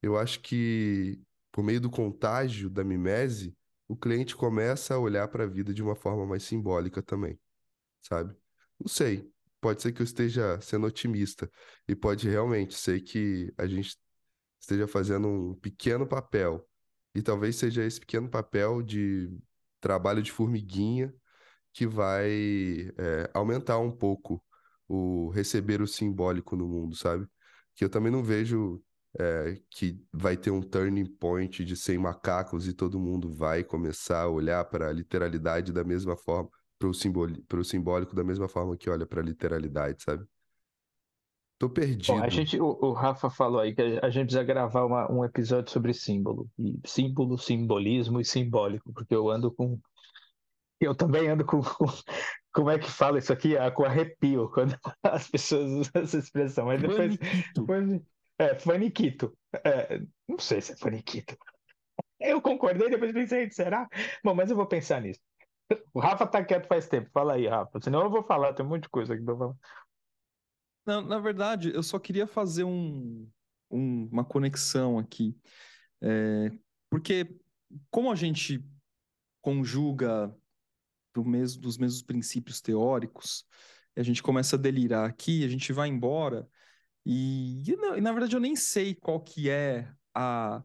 [0.00, 1.20] eu acho que
[1.52, 3.54] por meio do contágio da mimese,
[3.86, 7.38] o cliente começa a olhar para a vida de uma forma mais simbólica também,
[8.00, 8.34] sabe?
[8.80, 11.50] Não sei, pode ser que eu esteja sendo otimista
[11.86, 13.96] e pode realmente ser que a gente
[14.60, 16.66] esteja fazendo um pequeno papel
[17.14, 19.30] e talvez seja esse pequeno papel de
[19.80, 21.14] trabalho de formiguinha
[21.72, 22.30] que vai
[22.98, 24.42] é, aumentar um pouco
[24.88, 27.26] o receber o simbólico no mundo, sabe?
[27.74, 28.82] Que eu também não vejo
[29.18, 34.22] é, que vai ter um turning point de 100 macacos e todo mundo vai começar
[34.22, 38.76] a olhar para a literalidade da mesma forma pro, simboli, pro simbólico da mesma forma
[38.76, 40.24] que olha pra literalidade, sabe?
[41.58, 42.06] Tô perdido.
[42.06, 45.22] Bom, a gente, o, o, Rafa falou aí que a gente precisa gravar uma, um
[45.22, 46.48] episódio sobre símbolo.
[46.58, 49.78] E símbolo, simbolismo e simbólico, porque eu ando com.
[50.80, 51.60] Eu também ando com.
[51.60, 51.84] com
[52.50, 53.58] como é que fala isso aqui?
[53.58, 56.64] Ah, com arrepio, quando as pessoas usam essa expressão.
[56.64, 57.18] Mas depois.
[57.54, 58.00] depois
[58.38, 59.36] É, faniquito.
[59.62, 61.36] É, não sei se é faniquito.
[62.18, 63.86] Eu concordei, depois pensei, será?
[64.24, 65.20] Bom, mas eu vou pensar nisso.
[65.92, 67.10] O Rafa tá quieto faz tempo.
[67.12, 67.80] Fala aí, Rafa.
[67.80, 69.54] Senão eu vou falar, tem um monte de coisa aqui pra falar.
[70.86, 73.28] Não, na verdade, eu só queria fazer um,
[73.70, 75.36] um, uma conexão aqui.
[76.00, 76.50] É,
[76.88, 77.36] porque
[77.90, 78.64] como a gente
[79.40, 80.34] conjuga
[81.14, 83.46] do mesmo, dos mesmos princípios teóricos,
[83.96, 86.48] a gente começa a delirar aqui, a gente vai embora,
[87.04, 90.62] e, e, na, e na, verdade eu nem sei qual que é a,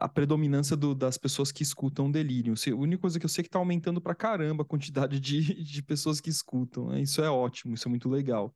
[0.00, 2.54] a predominância do, das pessoas que escutam delírio.
[2.54, 5.40] A única coisa que eu sei é que está aumentando para caramba a quantidade de,
[5.62, 6.88] de pessoas que escutam.
[6.88, 7.02] Né?
[7.02, 8.54] Isso é ótimo, isso é muito legal.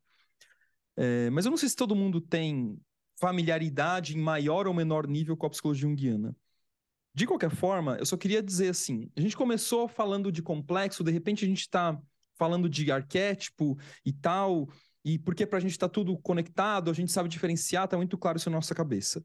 [0.97, 2.79] É, mas eu não sei se todo mundo tem
[3.21, 6.35] familiaridade em maior ou menor nível com a psicologia junguiana.
[7.15, 11.13] De qualquer forma, eu só queria dizer assim: a gente começou falando de complexo, de
[11.13, 11.99] repente a gente está
[12.39, 14.69] falando de arquétipo e tal,
[15.05, 18.39] e porque para a gente está tudo conectado, a gente sabe diferenciar, está muito claro
[18.39, 19.23] isso na nossa cabeça.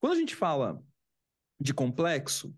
[0.00, 0.82] Quando a gente fala
[1.60, 2.54] de complexo,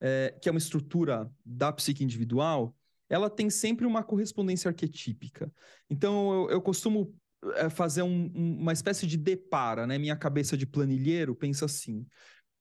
[0.00, 2.74] é, que é uma estrutura da psique individual,
[3.08, 5.52] ela tem sempre uma correspondência arquetípica.
[5.88, 7.14] Então, eu, eu costumo
[7.54, 9.98] é, fazer um, um, uma espécie de depara, né?
[9.98, 12.06] Minha cabeça de planilheiro pensa assim: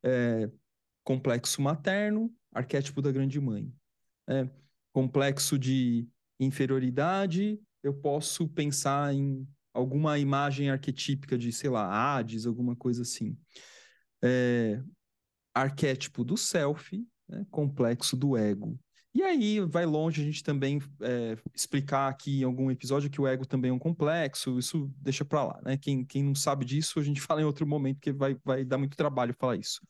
[0.03, 0.49] é,
[1.03, 3.71] complexo materno, arquétipo da grande mãe.
[4.27, 4.47] É,
[4.93, 6.07] complexo de
[6.39, 11.85] inferioridade, eu posso pensar em alguma imagem arquetípica de, sei lá,
[12.17, 13.37] Hades, alguma coisa assim.
[14.25, 14.81] É,
[15.53, 16.97] arquétipo do self,
[17.29, 17.45] né?
[17.51, 18.77] complexo do ego.
[19.13, 23.25] E aí vai longe a gente também é, explicar aqui em algum episódio que o
[23.25, 25.77] ego também é um complexo, isso deixa para lá, né?
[25.77, 28.77] Quem, quem não sabe disso, a gente fala em outro momento, porque vai, vai dar
[28.77, 29.81] muito trabalho falar isso.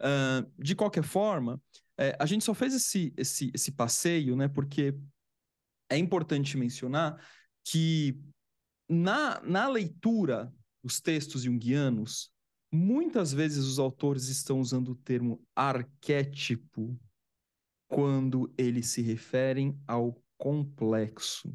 [0.00, 1.60] Uh, de qualquer forma,
[1.98, 4.46] é, a gente só fez esse, esse, esse passeio, né?
[4.46, 4.94] Porque
[5.90, 7.20] é importante mencionar
[7.64, 8.16] que
[8.88, 12.30] na, na leitura dos textos junguianos,
[12.72, 16.98] muitas vezes os autores estão usando o termo arquétipo
[17.88, 21.52] quando eles se referem ao complexo.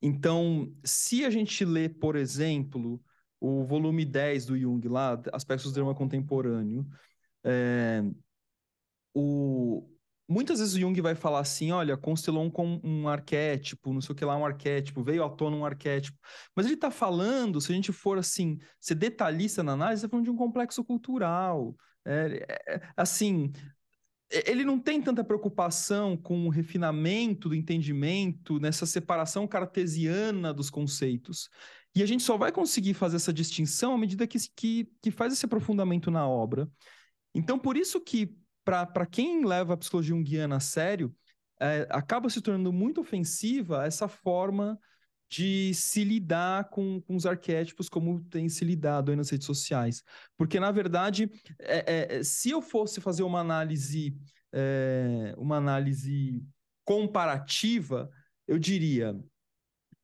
[0.00, 3.00] Então, se a gente lê, por exemplo,
[3.38, 6.84] o volume 10 do Jung, lá, Aspectos do Drama Contemporâneo,
[7.44, 8.02] é,
[9.14, 9.88] o,
[10.28, 14.16] muitas vezes o Jung vai falar assim, olha, constelou um, um arquétipo, não sei o
[14.16, 16.18] que lá, um arquétipo, veio à tona um arquétipo.
[16.54, 20.24] Mas ele está falando, se a gente for assim, ser detalhista na análise, está falando
[20.24, 21.74] de um complexo cultural.
[22.04, 23.52] É, é, assim,
[24.46, 31.50] ele não tem tanta preocupação com o refinamento do entendimento, nessa separação cartesiana dos conceitos.
[31.94, 35.32] E a gente só vai conseguir fazer essa distinção à medida que, que, que faz
[35.32, 36.68] esse aprofundamento na obra.
[37.34, 41.14] Então, por isso que, para quem leva a psicologia junguiana a sério,
[41.60, 44.78] é, acaba se tornando muito ofensiva essa forma
[45.28, 50.02] de se lidar com, com, os arquétipos como tem se lidado aí nas redes sociais.
[50.36, 54.14] Porque, na verdade, é, é, se eu fosse fazer uma análise,
[54.52, 56.44] é, uma análise
[56.84, 58.10] comparativa,
[58.46, 59.18] eu diria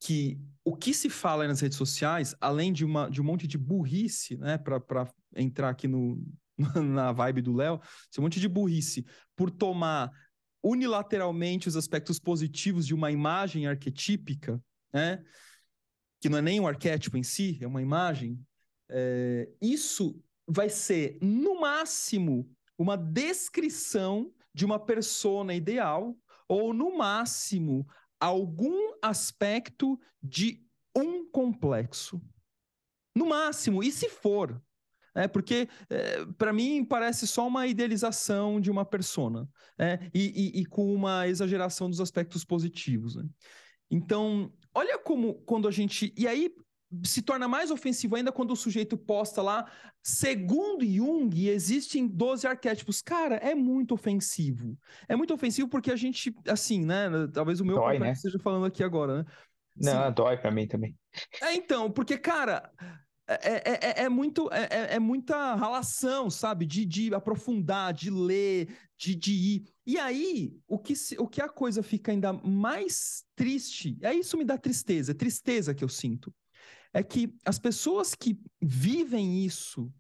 [0.01, 3.59] que o que se fala nas redes sociais, além de, uma, de um monte de
[3.59, 6.23] burrice, né, para entrar aqui no,
[6.83, 7.81] na vibe do Léo,
[8.18, 10.11] um monte de burrice por tomar
[10.62, 15.25] unilateralmente os aspectos positivos de uma imagem arquetípica, né?
[16.21, 18.38] que não é nem um arquétipo em si, é uma imagem,
[18.88, 26.16] é, isso vai ser, no máximo, uma descrição de uma persona ideal,
[26.49, 27.87] ou no máximo,
[28.18, 30.64] algum aspecto de
[30.97, 32.21] um complexo.
[33.14, 34.61] No máximo, e se for?
[35.14, 40.61] É, porque, é, para mim, parece só uma idealização de uma persona, é, e, e,
[40.61, 43.16] e, com uma exageração dos aspectos positivos.
[43.16, 43.25] Né?
[43.90, 46.12] Então, olha como quando a gente.
[46.16, 46.53] E aí
[47.05, 49.71] se torna mais ofensivo ainda quando o sujeito posta lá,
[50.03, 53.03] segundo Jung, existem 12 arquétipos.
[53.03, 54.77] Cara, é muito ofensivo.
[55.07, 57.11] É muito ofensivo porque a gente, assim, né?
[57.33, 58.12] Talvez o meu dói, né?
[58.12, 59.25] esteja falando aqui agora, né?
[59.77, 60.14] Não, Sim.
[60.14, 60.97] dói pra mim também.
[61.42, 62.71] É, então, porque, cara,
[63.28, 66.64] é, é, é, é, muito, é, é, é muita relação, sabe?
[66.64, 69.72] De, de aprofundar, de ler, de, de ir.
[69.86, 74.38] E aí, o que, se, o que a coisa fica ainda mais triste, é isso
[74.38, 76.34] me dá tristeza, é tristeza que eu sinto.
[76.90, 79.92] É que as pessoas que vivem isso,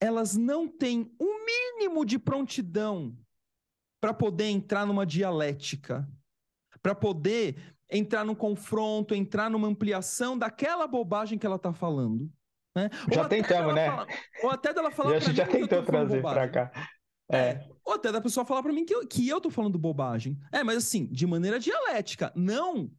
[0.00, 3.14] elas não têm o um mínimo de prontidão
[4.00, 6.08] para poder entrar numa dialética,
[6.80, 12.32] para poder entrar num confronto, entrar numa ampliação daquela bobagem que ela está falando.
[12.76, 12.90] Né?
[13.10, 13.86] Já tentamos, né?
[13.86, 14.06] Falar,
[14.42, 15.20] ou até dela falar mim.
[15.34, 16.70] já tentou trazer para cá.
[17.30, 17.38] É.
[17.38, 17.68] é.
[17.82, 20.38] Ou até da pessoa falar para mim que eu, que eu tô falando bobagem.
[20.52, 22.90] É, mas assim, de maneira dialética, não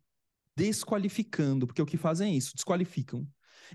[0.55, 3.27] desqualificando, porque o que fazem é isso, desqualificam.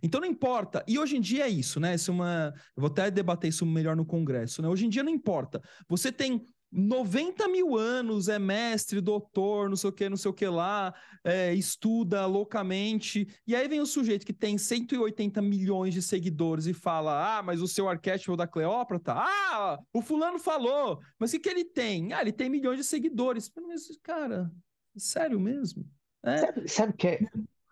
[0.03, 0.85] Então não importa.
[0.89, 1.95] E hoje em dia é isso, né?
[1.95, 2.53] Isso é uma.
[2.77, 4.69] Eu vou até debater isso melhor no Congresso, né?
[4.69, 5.63] Hoje em dia não importa.
[5.89, 10.35] Você tem 90 mil anos, é mestre, doutor, não sei o que, não sei o
[10.35, 13.29] que lá, é, estuda loucamente.
[13.47, 17.61] E aí vem o sujeito que tem 180 milhões de seguidores e fala: Ah, mas
[17.61, 19.15] o seu arquétipo da Cleópatra?
[19.19, 20.99] Ah, o fulano falou.
[21.19, 22.15] Mas o que, que ele tem?
[22.15, 23.51] Ah, ele tem milhões de seguidores.
[23.55, 24.51] Mas, cara,
[24.97, 25.85] sério mesmo?
[26.25, 26.39] É.
[26.39, 27.21] Sabe, sabe que é,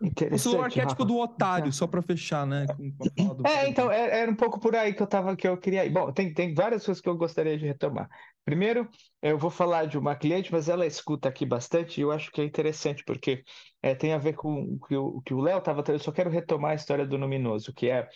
[0.01, 1.05] Interessante, o arquétipo Rafa.
[1.05, 2.65] do otário, só para fechar, né?
[2.67, 5.47] Com, com é, então, era, é, era um pouco por aí que eu tava, que
[5.47, 5.91] eu queria ir.
[5.91, 8.09] Bom, tem, tem várias coisas que eu gostaria de retomar.
[8.43, 8.89] Primeiro,
[9.21, 12.41] eu vou falar de uma cliente, mas ela escuta aqui bastante e eu acho que
[12.41, 13.43] é interessante, porque
[13.81, 16.29] é, tem a ver com o que o, que o Léo estava Eu só quero
[16.29, 18.07] retomar a história do luminoso, que é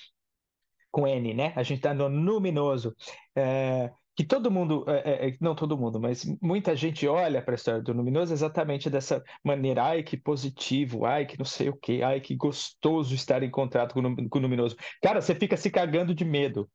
[0.90, 1.54] com N, né?
[1.56, 2.96] A gente está no luminoso.
[3.36, 7.54] É, que todo mundo, é, é, é, não todo mundo, mas muita gente olha para
[7.54, 11.76] a história do Luminoso exatamente dessa maneira, ai que positivo, ai que não sei o
[11.76, 14.78] que, ai que gostoso estar em contato com o, com o Luminoso.
[15.02, 16.70] Cara, você fica se cagando de medo,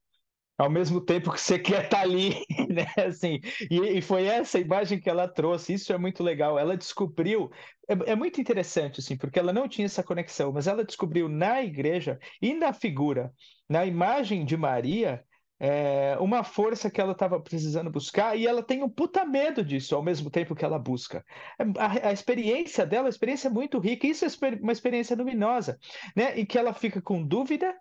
[0.59, 2.87] ao mesmo tempo que você quer estar tá ali, né?
[3.07, 6.59] Assim, e, e, foi essa imagem que ela trouxe, isso é muito legal.
[6.59, 7.51] Ela descobriu,
[7.89, 11.63] é, é muito interessante, assim, porque ela não tinha essa conexão, mas ela descobriu na
[11.63, 13.33] igreja e na figura,
[13.67, 15.25] na imagem de Maria,
[15.61, 19.95] é, uma força que ela estava precisando buscar e ela tem um puta medo disso
[19.95, 21.23] ao mesmo tempo que ela busca.
[21.59, 24.29] É, a, a experiência dela, a experiência é muito rica, isso é
[24.63, 25.79] uma experiência luminosa,
[26.17, 26.39] né?
[26.39, 27.75] E que ela fica com dúvida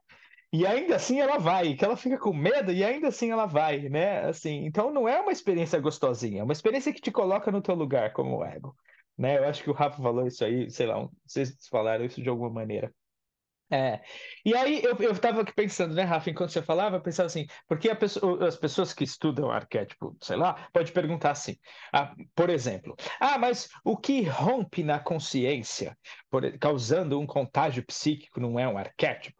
[0.51, 3.87] e ainda assim ela vai, que ela fica com medo e ainda assim ela vai,
[3.87, 4.25] né?
[4.27, 7.75] Assim, então não é uma experiência gostosinha, é uma experiência que te coloca no teu
[7.75, 8.75] lugar como ego,
[9.17, 9.37] né?
[9.37, 12.49] Eu acho que o Rafa falou isso aí, sei lá, vocês falaram isso de alguma
[12.49, 12.93] maneira.
[13.71, 14.01] É.
[14.43, 17.45] E aí eu, eu tava aqui pensando, né, Rafa, enquanto você falava, eu pensava assim,
[17.67, 21.55] porque pessoa, as pessoas que estudam arquétipo, sei lá, pode perguntar assim,
[21.93, 25.95] ah, por exemplo, ah, mas o que rompe na consciência,
[26.31, 29.37] por, causando um contágio psíquico, não é um arquétipo?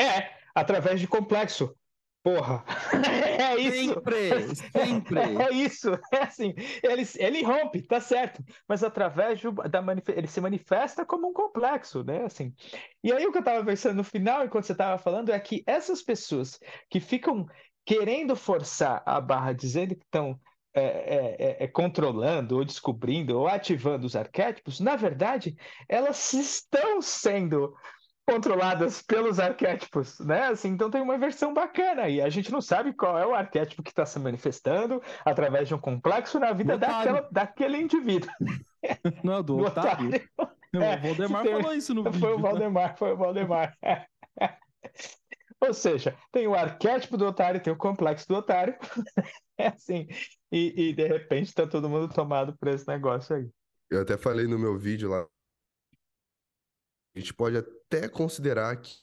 [0.00, 1.74] É, através de complexo.
[2.28, 2.62] Porra,
[3.40, 3.94] é isso.
[3.94, 5.18] Sempre, sempre.
[5.48, 6.52] É isso, é assim.
[6.82, 9.82] Ele, ele rompe, tá certo, mas através da
[10.14, 12.24] ele se manifesta como um complexo, né?
[12.24, 12.52] Assim.
[13.02, 15.62] E aí o que eu tava pensando no final, enquanto você tava falando, é que
[15.66, 16.60] essas pessoas
[16.90, 17.46] que ficam
[17.86, 20.38] querendo forçar a barra, dizendo que estão
[20.74, 25.56] é, é, é, é, controlando ou descobrindo ou ativando os arquétipos, na verdade,
[25.88, 27.74] elas estão sendo
[28.28, 30.48] controladas pelos arquétipos, né?
[30.48, 33.82] Assim, então tem uma versão bacana e a gente não sabe qual é o arquétipo
[33.82, 38.30] que está se manifestando através de um complexo na vida daquela, daquele indivíduo.
[39.24, 40.08] Não é o do, do otário?
[40.08, 40.28] otário.
[40.74, 41.52] É, o Valdemar tem...
[41.52, 42.28] falou isso no foi vídeo.
[42.28, 43.74] Foi o Valdemar, foi o Valdemar.
[45.60, 48.76] Ou seja, tem o arquétipo do otário, tem o complexo do otário.
[49.60, 50.06] É assim.
[50.52, 53.50] E, e de repente está todo mundo tomado por esse negócio aí.
[53.90, 55.26] Eu até falei no meu vídeo lá
[57.14, 58.96] a gente pode até considerar que.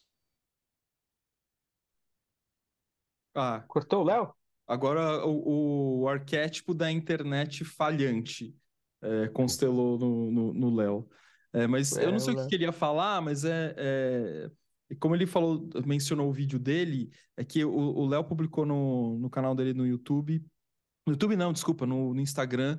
[3.33, 4.33] Ah, cortou o Léo?
[4.67, 8.55] Agora o, o, arquétipo da internet falhante
[9.01, 11.07] é, constelou no Léo.
[11.55, 15.25] É, mas é, eu não sei o que queria falar, mas é, é, Como ele
[15.25, 19.87] falou, mencionou o vídeo dele, é que o Léo publicou no, no canal dele no
[19.87, 20.43] YouTube.
[21.07, 22.77] No YouTube não, desculpa, no, no Instagram,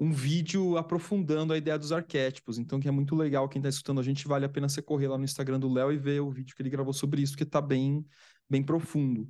[0.00, 2.58] um vídeo aprofundando a ideia dos arquétipos.
[2.58, 3.48] Então, que é muito legal.
[3.48, 5.92] Quem está escutando a gente, vale a pena você correr lá no Instagram do Léo
[5.92, 8.06] e ver o vídeo que ele gravou sobre isso, que está bem,
[8.48, 9.28] bem profundo.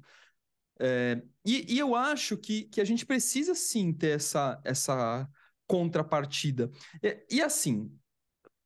[0.78, 5.28] É, e, e, eu acho que, que a gente precisa sim ter essa, essa
[5.66, 6.70] contrapartida.
[7.02, 7.90] E, e assim,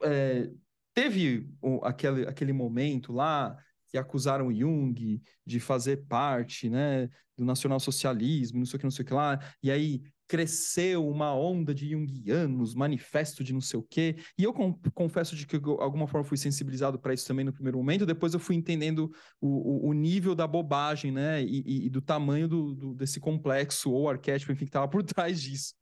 [0.02, 0.50] é,
[0.92, 8.58] teve o, aquele, aquele momento lá que acusaram Jung de fazer parte né, do nacionalsocialismo,
[8.58, 11.90] não sei o que, não sei o que lá, e aí cresceu uma onda de
[11.90, 14.16] junguianos, manifesto de não sei o quê.
[14.38, 14.52] E eu
[14.94, 18.32] confesso de que de alguma forma fui sensibilizado para isso também no primeiro momento, depois
[18.32, 21.42] eu fui entendendo o, o, nível da bobagem, né?
[21.42, 25.02] E, e, e do tamanho do, do, desse complexo ou arquétipo, enfim, que estava por
[25.04, 25.74] trás disso.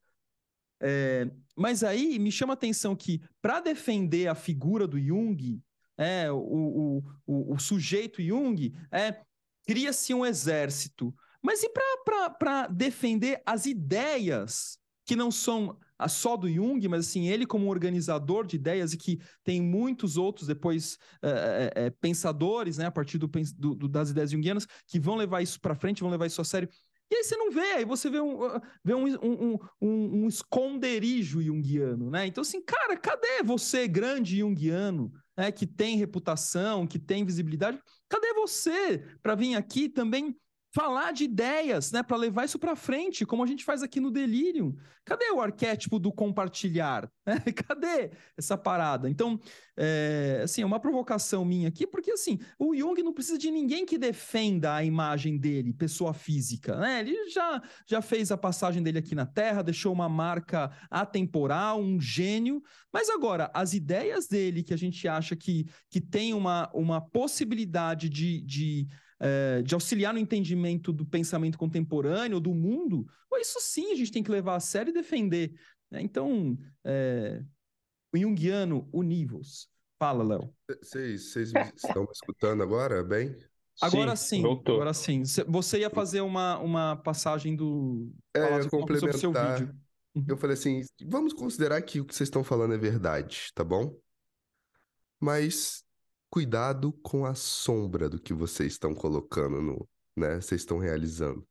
[0.83, 5.63] É, mas aí me chama a atenção que, para defender a figura do Jung,
[5.97, 9.21] é, o, o, o, o sujeito Jung, é,
[9.67, 15.77] cria-se um exército mas e para defender as ideias que não são
[16.09, 20.47] só do Jung, mas assim, ele como organizador de ideias e que tem muitos outros
[20.47, 25.43] depois é, é, pensadores, né, a partir do, do, das ideias junguianas, que vão levar
[25.43, 26.69] isso para frente, vão levar isso a sério.
[27.11, 28.39] E aí você não vê, aí você vê um,
[28.85, 32.27] vê um, um, um, um esconderijo junguiano, né?
[32.27, 37.81] Então, assim, cara, cadê você, grande junguiano, né, que tem reputação, que tem visibilidade?
[38.09, 40.37] Cadê você para vir aqui também
[40.73, 44.11] falar de ideias, né, para levar isso para frente, como a gente faz aqui no
[44.11, 44.77] Delirium.
[45.05, 47.11] Cadê o arquétipo do compartilhar?
[47.67, 49.11] Cadê essa parada?
[49.11, 49.41] Então,
[49.77, 53.85] é, assim, é uma provocação minha aqui, porque assim, o Jung não precisa de ninguém
[53.85, 57.01] que defenda a imagem dele, pessoa física, né?
[57.01, 62.01] Ele já, já fez a passagem dele aqui na Terra, deixou uma marca atemporal, um
[62.01, 62.63] gênio,
[62.93, 68.09] mas agora, as ideias dele que a gente acha que, que tem uma, uma possibilidade
[68.09, 68.87] de, de
[69.21, 73.07] é, de auxiliar no entendimento do pensamento contemporâneo, do mundo,
[73.41, 75.53] isso sim a gente tem que levar a sério e defender.
[75.91, 76.03] Né?
[76.03, 77.43] Então, é,
[78.15, 79.69] o Jungiano univos.
[79.99, 80.55] Fala, Léo.
[80.83, 81.35] Vocês
[81.77, 83.37] estão me escutando agora, bem?
[83.83, 85.23] Agora sim, sim agora sim.
[85.49, 88.13] Você ia fazer uma, uma passagem do.
[88.35, 89.15] É, complementar.
[89.15, 89.75] Seu vídeo.
[90.15, 90.25] Uhum.
[90.29, 93.97] Eu falei assim: vamos considerar que o que vocês estão falando é verdade, tá bom?
[95.19, 95.83] Mas
[96.31, 100.41] cuidado com a sombra do que vocês estão colocando no, né?
[100.41, 101.47] Vocês estão realizando.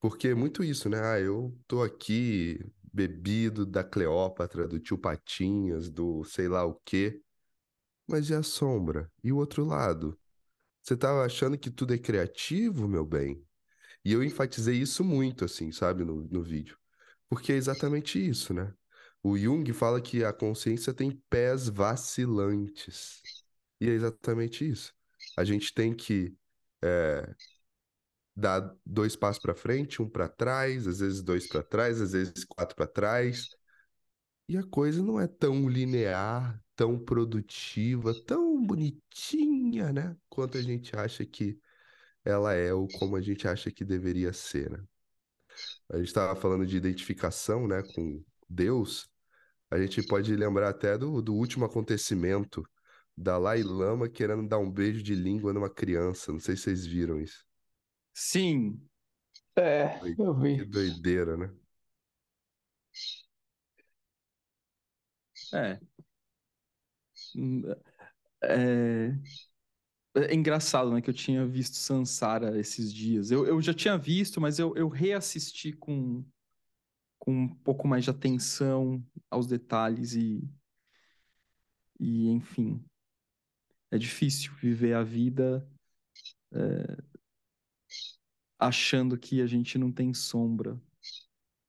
[0.00, 1.00] Porque é muito isso, né?
[1.02, 2.60] Ah, eu tô aqui
[2.92, 7.20] bebido da Cleópatra, do tio Patinhas, do sei lá o quê.
[8.06, 9.10] Mas e a sombra?
[9.22, 10.18] E o outro lado?
[10.82, 13.44] Você tava achando que tudo é criativo, meu bem?
[14.04, 16.78] E eu enfatizei isso muito, assim, sabe, no, no vídeo.
[17.28, 18.72] Porque é exatamente isso, né?
[19.22, 23.20] O Jung fala que a consciência tem pés vacilantes.
[23.80, 24.94] E é exatamente isso.
[25.36, 26.34] A gente tem que
[26.82, 27.34] é,
[28.34, 32.44] dar dois passos para frente, um para trás, às vezes dois para trás, às vezes
[32.44, 33.48] quatro para trás.
[34.48, 40.16] E a coisa não é tão linear, tão produtiva, tão bonitinha, né?
[40.28, 41.58] Quanto a gente acha que
[42.24, 44.84] ela é ou como a gente acha que deveria ser, né?
[45.90, 49.08] A gente estava falando de identificação, né, com Deus.
[49.70, 52.62] A gente pode lembrar até do, do último acontecimento
[53.20, 56.32] Dalai Lama querendo dar um beijo de língua numa criança.
[56.32, 57.44] Não sei se vocês viram isso.
[58.14, 58.80] Sim.
[59.56, 60.58] É, eu vi.
[60.58, 61.50] Que doideira, né?
[65.52, 65.80] É.
[67.34, 67.62] Hum,
[68.42, 69.12] é...
[70.14, 71.00] é engraçado, né?
[71.00, 73.30] Que eu tinha visto Sansara esses dias.
[73.30, 76.24] Eu, eu já tinha visto, mas eu, eu reassisti com,
[77.18, 80.42] com um pouco mais de atenção aos detalhes e,
[82.00, 82.84] e enfim.
[83.90, 85.66] É difícil viver a vida
[86.52, 86.96] é,
[88.58, 90.80] achando que a gente não tem sombra,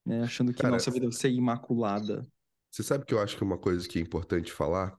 [0.05, 0.23] né?
[0.23, 2.27] achando que Cara, nossa vida vai ser imaculada.
[2.71, 4.97] Você sabe que eu acho que uma coisa que é importante falar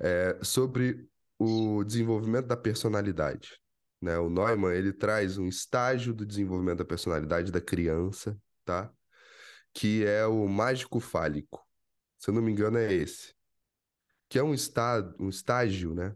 [0.00, 3.60] é sobre o desenvolvimento da personalidade.
[4.00, 4.18] Né?
[4.18, 8.92] O Neumann ele traz um estágio do desenvolvimento da personalidade da criança, tá?
[9.72, 11.66] Que é o mágico fálico.
[12.18, 13.34] Se eu não me engano, é esse.
[14.28, 16.14] Que é um, estado, um estágio, né?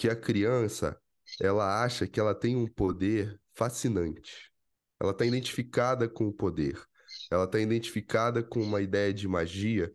[0.00, 0.98] Que a criança
[1.38, 4.50] ela acha que ela tem um poder fascinante.
[4.98, 6.82] Ela está identificada com o poder.
[7.30, 9.92] Ela está identificada com uma ideia de magia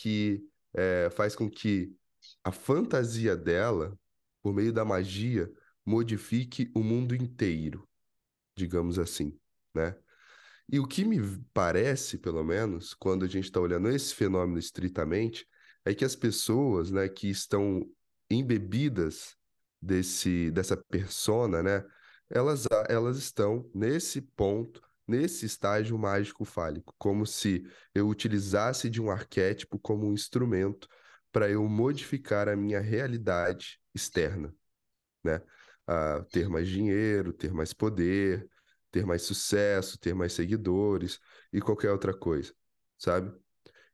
[0.00, 0.40] que
[0.74, 1.92] é, faz com que
[2.44, 3.98] a fantasia dela,
[4.40, 5.50] por meio da magia,
[5.84, 7.84] modifique o mundo inteiro,
[8.56, 9.36] digamos assim,
[9.74, 9.96] né?
[10.70, 11.18] E o que me
[11.52, 15.48] parece, pelo menos, quando a gente está olhando esse fenômeno estritamente,
[15.84, 17.84] é que as pessoas, né, que estão
[18.30, 19.36] embebidas
[19.80, 21.84] desse dessa persona, né?
[22.30, 27.64] Elas elas estão nesse ponto, nesse estágio mágico fálico, como se
[27.94, 30.88] eu utilizasse de um arquétipo como um instrumento
[31.32, 34.54] para eu modificar a minha realidade externa,
[35.24, 35.40] né?
[35.86, 38.48] A ter mais dinheiro, ter mais poder,
[38.90, 41.18] ter mais sucesso, ter mais seguidores
[41.52, 42.52] e qualquer outra coisa,
[42.98, 43.32] sabe?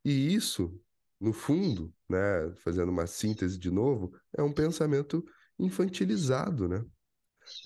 [0.05, 0.81] E isso,
[1.21, 5.25] no fundo, né, fazendo uma síntese de novo, é um pensamento
[5.59, 6.85] infantilizado, né?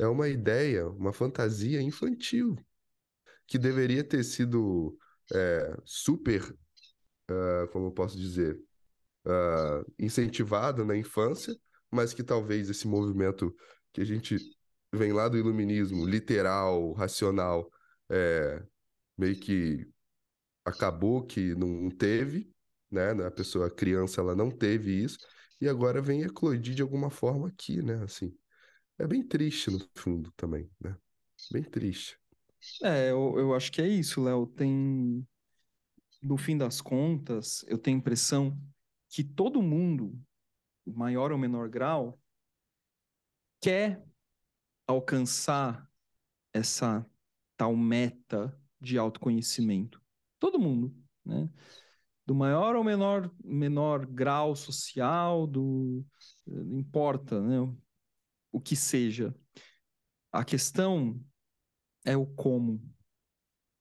[0.00, 2.56] É uma ideia, uma fantasia infantil,
[3.46, 4.98] que deveria ter sido
[5.32, 6.42] é, super,
[7.30, 8.58] uh, como eu posso dizer,
[9.26, 11.56] uh, incentivada na infância,
[11.90, 13.54] mas que talvez esse movimento
[13.92, 14.36] que a gente
[14.92, 17.70] vem lá do iluminismo, literal, racional,
[18.10, 18.62] é,
[19.16, 19.86] meio que
[20.64, 22.50] acabou que não teve,
[22.90, 23.10] né?
[23.24, 25.18] A pessoa, a criança, ela não teve isso,
[25.60, 28.02] e agora vem eclodir de alguma forma aqui, né?
[28.04, 28.36] Assim,
[28.98, 30.96] é bem triste no fundo também, né?
[31.52, 32.18] Bem triste.
[32.82, 34.46] É, eu, eu acho que é isso, Léo.
[34.46, 35.26] Tem,
[36.22, 38.58] no fim das contas, eu tenho a impressão
[39.10, 40.18] que todo mundo,
[40.86, 42.20] maior ou menor grau,
[43.60, 44.02] quer
[44.86, 45.88] alcançar
[46.52, 47.06] essa
[47.56, 50.02] tal meta de autoconhecimento.
[50.38, 50.94] Todo mundo,
[51.24, 51.50] né?
[52.28, 56.04] Do maior ou menor, menor grau social, do
[56.46, 57.74] não importa, né?
[58.52, 59.34] o que seja.
[60.30, 61.18] A questão
[62.04, 62.86] é o como.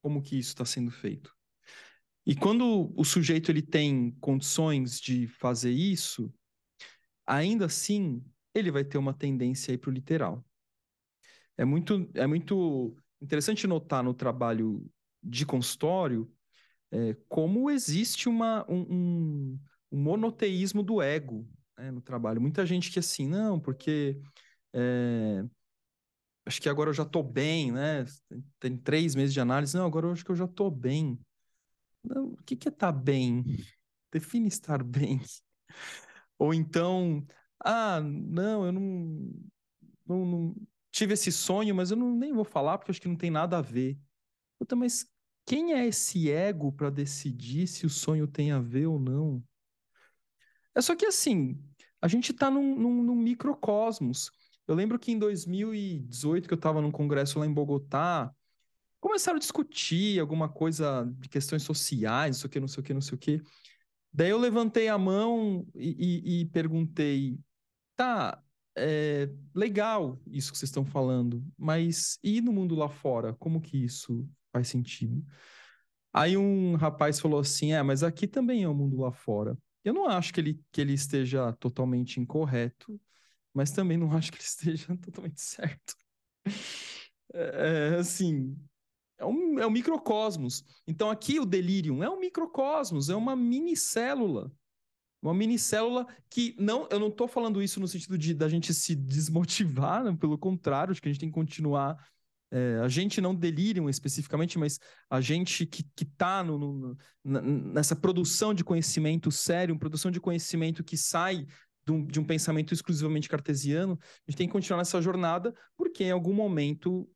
[0.02, 1.36] Como que isso está sendo feito.
[2.26, 6.34] E quando o sujeito ele tem condições de fazer isso,
[7.26, 8.24] ainda assim
[8.56, 10.42] ele vai ter uma tendência para o literal.
[11.58, 14.90] É muito, é muito interessante notar no trabalho
[15.22, 16.32] de consultório
[16.92, 19.60] é, como existe uma, um,
[19.92, 22.42] um, monoteísmo do ego né, no trabalho.
[22.42, 24.20] Muita gente que assim, não, porque
[24.74, 25.44] é,
[26.46, 28.06] acho que agora eu já estou bem, né?
[28.60, 31.20] Tem três meses de análise, não, agora eu acho que eu já estou bem.
[32.04, 33.44] Não, o que, que é estar tá bem?
[34.12, 35.20] Define estar bem.
[36.40, 37.26] Ou então,
[37.64, 39.34] ah, não, eu não,
[40.06, 40.56] não, não,
[40.92, 43.58] tive esse sonho, mas eu não, nem vou falar porque acho que não tem nada
[43.58, 44.00] a ver.
[44.58, 45.06] Puta, mas
[45.48, 49.42] quem é esse ego para decidir se o sonho tem a ver ou não?
[50.76, 51.58] É só que assim,
[52.02, 54.30] a gente está num, num, num, microcosmos.
[54.68, 58.30] Eu lembro que em 2018, que eu estava num congresso lá em Bogotá,
[59.00, 62.84] começaram a discutir alguma coisa de questões sociais, não sei o que, não sei o
[62.84, 63.42] que, não sei o que.
[64.12, 67.40] Daí eu levantei a mão e, e, e perguntei,
[67.96, 68.44] tá,
[68.76, 73.34] é legal isso que vocês estão falando, mas e no mundo lá fora?
[73.36, 75.24] Como que isso faz sentido?
[76.14, 79.58] Aí um rapaz falou assim: é, mas aqui também é o mundo lá fora.
[79.84, 83.00] Eu não acho que ele, que ele esteja totalmente incorreto,
[83.54, 85.96] mas também não acho que ele esteja totalmente certo.
[87.34, 88.58] É, é, assim,
[89.18, 90.64] é um, é um microcosmos.
[90.88, 94.52] Então aqui o delírio é um microcosmos, é uma mini célula
[95.22, 98.96] uma minicélula que não, eu não estou falando isso no sentido de da gente se
[98.96, 100.16] desmotivar, né?
[100.20, 101.98] pelo contrário, acho que a gente tem que continuar.
[102.50, 104.80] É, a gente não delirium especificamente, mas
[105.10, 106.46] a gente que está
[107.24, 111.46] nessa produção de conhecimento sério, produção de conhecimento que sai
[111.86, 116.04] de um, de um pensamento exclusivamente cartesiano, a gente tem que continuar nessa jornada, porque
[116.04, 117.10] em algum momento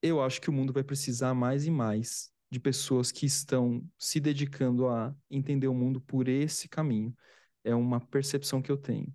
[0.00, 4.20] eu acho que o mundo vai precisar mais e mais de pessoas que estão se
[4.20, 7.14] dedicando a entender o mundo por esse caminho.
[7.64, 9.12] É uma percepção que eu tenho.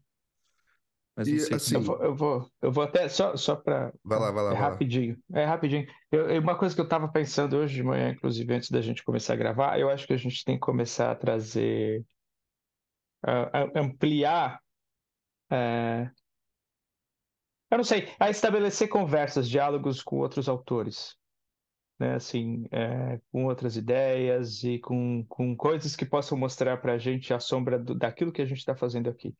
[1.15, 3.93] Mas não e, sei assim, eu, vou, eu, vou, eu vou até só, só para.
[4.03, 4.49] Vai lá, vai lá.
[4.51, 5.17] É vai rapidinho.
[5.29, 5.41] Lá.
[5.41, 5.87] É rapidinho.
[6.11, 9.33] Eu, uma coisa que eu estava pensando hoje de manhã, inclusive antes da gente começar
[9.33, 12.03] a gravar, eu acho que a gente tem que começar a trazer.
[13.23, 14.59] a ampliar.
[15.51, 16.09] É,
[17.69, 21.15] eu não sei, a estabelecer conversas, diálogos com outros autores
[21.99, 26.97] né, assim, é, com outras ideias e com, com coisas que possam mostrar para a
[26.97, 29.33] gente a sombra do, daquilo que a gente está fazendo aqui.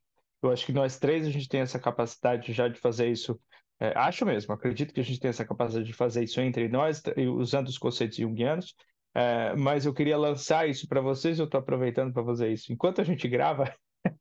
[0.46, 3.38] Eu acho que nós três a gente tem essa capacidade já de fazer isso.
[3.80, 7.02] É, acho mesmo, acredito que a gente tem essa capacidade de fazer isso entre nós,
[7.36, 8.74] usando os conceitos junguianos.
[9.14, 11.38] É, mas eu queria lançar isso para vocês.
[11.38, 12.72] Eu estou aproveitando para fazer isso.
[12.72, 13.74] Enquanto a gente grava,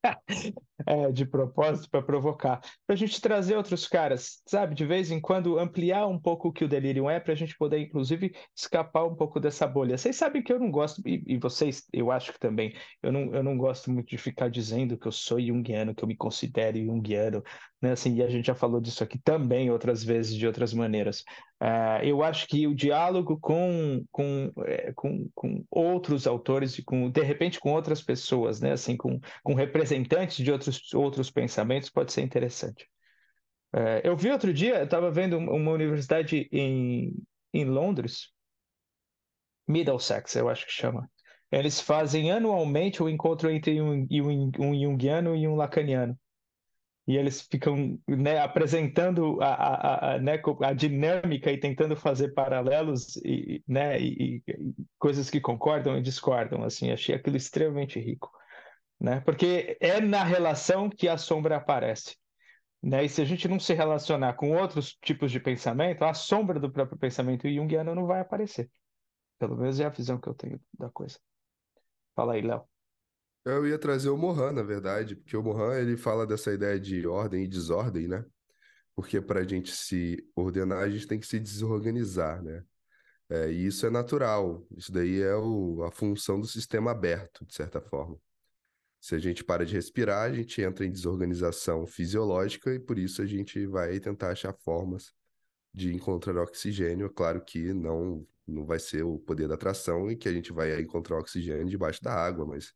[0.85, 4.75] é, de propósito para provocar, para a gente trazer outros caras, sabe?
[4.75, 7.57] De vez em quando ampliar um pouco o que o Delirium é, para a gente
[7.57, 9.97] poder, inclusive, escapar um pouco dessa bolha.
[9.97, 13.33] Vocês sabem que eu não gosto, e, e, vocês, eu acho que também, eu não,
[13.33, 16.77] eu não gosto muito de ficar dizendo que eu sou junguiano, que eu me considero
[16.77, 17.43] junguiano,
[17.81, 17.91] né?
[17.91, 21.23] Assim, e a gente já falou disso aqui também outras vezes, de outras maneiras.
[21.63, 27.21] Uh, eu acho que o diálogo com, com, é, com, com, outros autores com de
[27.21, 32.21] repente com outras pessoas, né, assim, com, com representantes de outros, outros pensamentos pode ser
[32.21, 32.85] interessante.
[33.73, 37.13] Uh, eu vi outro dia, eu estava vendo uma universidade em,
[37.53, 38.33] em Londres,
[39.65, 41.09] Middlesex, eu acho que chama.
[41.49, 46.19] Eles fazem anualmente o um encontro entre um, um, um Jungiano e um Lacaniano
[47.05, 53.17] e eles ficam né, apresentando a, a, a, né, a, dinâmica e tentando fazer paralelos
[53.17, 56.63] e, né, e, e, coisas que concordam e discordam.
[56.63, 58.31] Assim, achei aquilo extremamente rico,
[58.99, 59.19] né?
[59.21, 62.15] Porque é na relação que a sombra aparece.
[62.81, 63.05] Né?
[63.05, 66.71] E se a gente não se relacionar com outros tipos de pensamento, a sombra do
[66.71, 68.69] próprio pensamento junguiano não vai aparecer.
[69.39, 71.19] Pelo menos é a visão que eu tenho da coisa.
[72.15, 72.72] Fala aí, Léo.
[73.45, 77.05] Eu ia trazer o Mohan, na verdade, porque o Mohan ele fala dessa ideia de
[77.05, 78.25] ordem e desordem, né?
[78.95, 82.63] Porque para a gente se ordenar, a gente tem que se desorganizar, né?
[83.29, 84.65] É, e isso é natural.
[84.77, 88.17] Isso daí é o, a função do sistema aberto, de certa forma.
[89.01, 93.21] Se a gente para de respirar, a gente entra em desorganização fisiológica e por isso
[93.21, 95.13] a gente vai tentar achar formas
[95.73, 97.09] de encontrar oxigênio.
[97.09, 100.79] Claro que não, não vai ser o poder da atração e que a gente vai
[100.79, 102.73] encontrar oxigênio debaixo da água, mas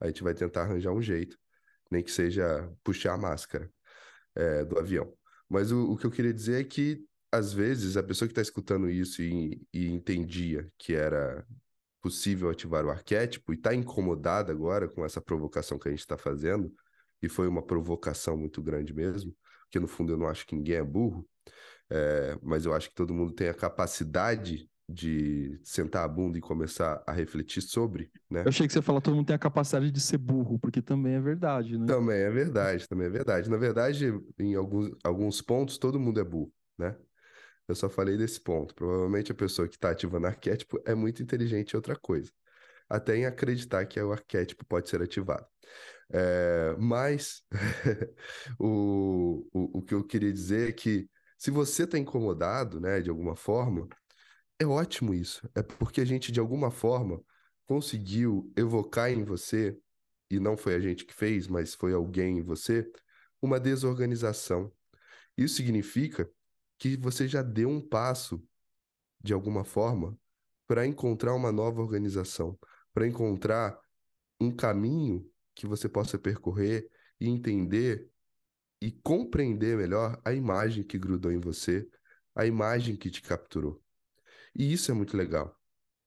[0.00, 1.38] a gente vai tentar arranjar um jeito,
[1.90, 3.70] nem que seja puxar a máscara
[4.34, 5.12] é, do avião.
[5.48, 8.42] Mas o, o, que eu queria dizer é que, às vezes, a pessoa que está
[8.42, 11.46] escutando isso e, e entendia que era
[12.02, 16.16] possível ativar o arquétipo e está incomodada agora com essa provocação que a gente está
[16.18, 16.72] fazendo,
[17.22, 20.76] e foi uma provocação muito grande mesmo, porque no fundo eu não acho que ninguém
[20.76, 21.26] é burro,
[21.90, 26.40] É, mas eu acho que todo mundo tem a capacidade de sentar a bunda e
[26.40, 28.42] começar a refletir sobre, né?
[28.42, 31.14] Eu achei que você falou todo mundo tem a capacidade de ser burro, porque também
[31.14, 31.86] é verdade, né?
[31.86, 33.50] Também é verdade, também é verdade.
[33.50, 36.96] Na verdade, em alguns, alguns pontos, todo mundo é burro, né?
[37.66, 38.74] Eu só falei desse ponto.
[38.74, 42.30] Provavelmente a pessoa que está ativando arquétipo é muito inteligente em outra coisa.
[42.88, 45.44] Até em acreditar que o arquétipo pode ser ativado.
[46.08, 47.42] É, mas
[48.56, 53.10] o, o, o que eu queria dizer é que se você está incomodado, né, de
[53.10, 53.88] alguma forma,
[54.58, 55.48] é ótimo isso.
[55.54, 57.22] É porque a gente, de alguma forma,
[57.66, 59.78] conseguiu evocar em você,
[60.30, 62.90] e não foi a gente que fez, mas foi alguém em você,
[63.40, 64.72] uma desorganização.
[65.36, 66.28] Isso significa
[66.78, 68.42] que você já deu um passo,
[69.22, 70.18] de alguma forma,
[70.66, 72.58] para encontrar uma nova organização,
[72.92, 73.78] para encontrar
[74.40, 76.88] um caminho que você possa percorrer
[77.20, 78.10] e entender
[78.80, 81.88] e compreender melhor a imagem que grudou em você,
[82.34, 83.82] a imagem que te capturou.
[84.58, 85.54] E isso é muito legal.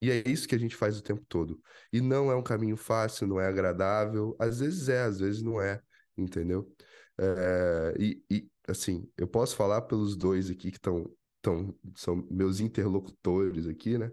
[0.01, 1.61] E é isso que a gente faz o tempo todo.
[1.91, 4.35] E não é um caminho fácil, não é agradável.
[4.39, 5.81] Às vezes é, às vezes não é,
[6.17, 6.73] entendeu?
[7.19, 11.05] É, e, e, assim, eu posso falar pelos dois aqui que estão,
[11.41, 14.09] tão, são meus interlocutores aqui, né?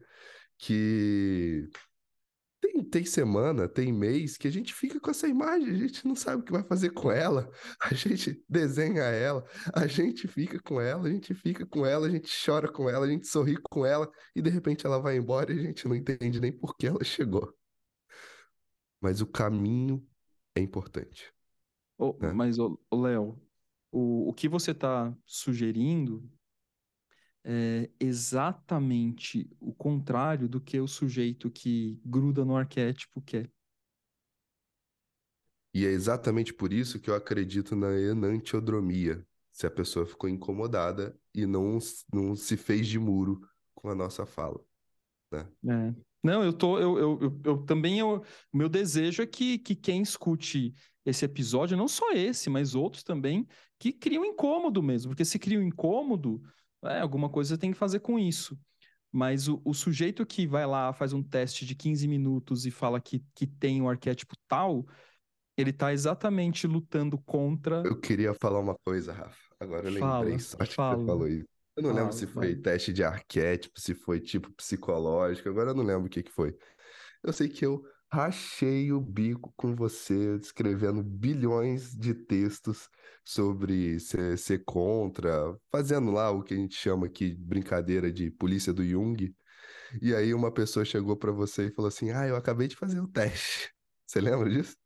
[0.59, 1.69] Que
[2.61, 6.15] tem, tem semana, tem mês que a gente fica com essa imagem, a gente não
[6.15, 7.51] sabe o que vai fazer com ela,
[7.81, 9.45] a gente desenha ela,
[9.75, 13.07] a gente fica com ela, a gente fica com ela, a gente chora com ela,
[13.07, 15.95] a gente sorri com ela e de repente ela vai embora e a gente não
[15.95, 17.55] entende nem por que ela chegou.
[19.01, 20.05] Mas o caminho
[20.55, 21.33] é importante.
[21.99, 22.33] Oh, né?
[22.33, 23.41] Mas, oh, Léo,
[23.91, 26.29] o, o que você está sugerindo
[27.49, 33.49] é exatamente o contrário do que o sujeito que gruda no arquétipo quer.
[35.73, 39.25] E é exatamente por isso que eu acredito na enantiodromia.
[39.53, 41.79] Se a pessoa ficou incomodada e não,
[42.13, 43.41] não se fez de muro
[43.75, 44.61] com a nossa fala.
[45.31, 45.49] Né?
[45.69, 45.95] É.
[46.23, 46.79] Não, eu tô.
[46.79, 48.01] Eu, eu, eu, eu também.
[48.01, 50.75] Eu, o meu desejo é que, que quem escute
[51.05, 53.47] esse episódio, não só esse, mas outros também,
[53.79, 55.11] que criam incômodo mesmo.
[55.11, 56.43] Porque se cria um incômodo,
[56.89, 58.59] é, alguma coisa você tem que fazer com isso.
[59.13, 63.01] Mas o, o, sujeito que vai lá, faz um teste de 15 minutos e fala
[63.01, 64.87] que, que tem um arquétipo tal,
[65.57, 67.83] ele está exatamente lutando contra.
[67.85, 69.39] Eu queria falar uma coisa, Rafa.
[69.59, 70.99] Agora eu fala, lembrei, só que fala.
[70.99, 71.49] você falou isso.
[71.77, 75.75] Eu não fala, lembro se foi teste de arquétipo, se foi tipo psicológico, agora eu
[75.75, 76.57] não lembro o que, que foi.
[77.23, 77.83] Eu sei que eu
[78.13, 82.89] rachei o bico com você, escrevendo bilhões de textos
[83.25, 88.31] sobre ser, ser, contra, fazendo lá o que a gente chama aqui de brincadeira de
[88.31, 89.35] polícia do Jung.
[90.03, 93.01] E aí uma pessoa chegou para você e falou assim: "Ah, eu acabei de fazer
[93.01, 93.73] o teste".
[94.07, 94.77] Você lembra disso?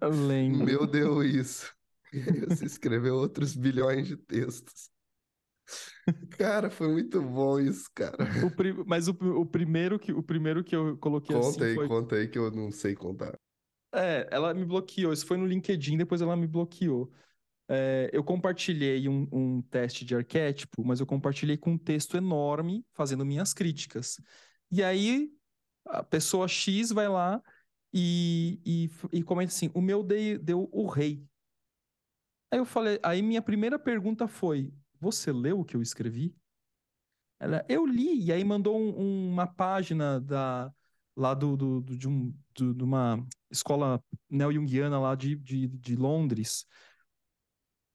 [0.00, 0.76] Eu lembro.
[0.76, 1.74] Meu Deus, isso.
[2.12, 4.90] E aí você escreveu outros bilhões de textos.
[6.38, 8.16] Cara, foi muito bom isso, cara.
[8.44, 8.72] O pri...
[8.86, 11.88] Mas o, o, primeiro que, o primeiro que eu coloquei conta assim aí, foi...
[11.88, 13.36] Conta aí que eu não sei contar.
[13.94, 15.12] É, ela me bloqueou.
[15.12, 17.10] Isso foi no LinkedIn, depois ela me bloqueou.
[17.68, 22.84] É, eu compartilhei um, um, teste de arquétipo, mas eu compartilhei com um texto enorme,
[22.92, 24.20] fazendo minhas críticas.
[24.70, 25.30] E aí,
[25.86, 27.42] a pessoa X vai lá
[27.92, 31.24] e, e, e comenta assim: o meu deu, deu o rei.
[32.50, 34.72] Aí eu falei, aí minha primeira pergunta foi:
[35.12, 36.34] você leu o que eu escrevi?
[37.38, 40.72] Ela, eu li, e aí mandou um, uma página da,
[41.16, 45.96] lá do, do, do de, um, do, de uma escola neo-jungiana lá de, de, de
[45.96, 46.66] Londres.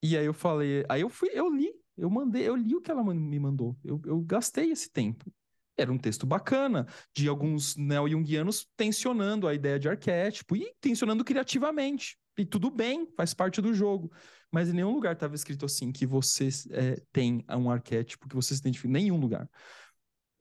[0.03, 2.89] E aí eu falei, aí eu fui, eu li, eu mandei, eu li o que
[2.91, 3.77] ela me mandou.
[3.83, 5.31] Eu, eu gastei esse tempo.
[5.77, 6.85] Era um texto bacana,
[7.15, 12.17] de alguns neo-jungianos tensionando a ideia de arquétipo e tensionando criativamente.
[12.37, 14.11] E tudo bem, faz parte do jogo.
[14.51, 18.53] Mas em nenhum lugar estava escrito assim que você é, tem um arquétipo que você
[18.53, 18.89] se identifica.
[18.89, 19.49] Em nenhum lugar.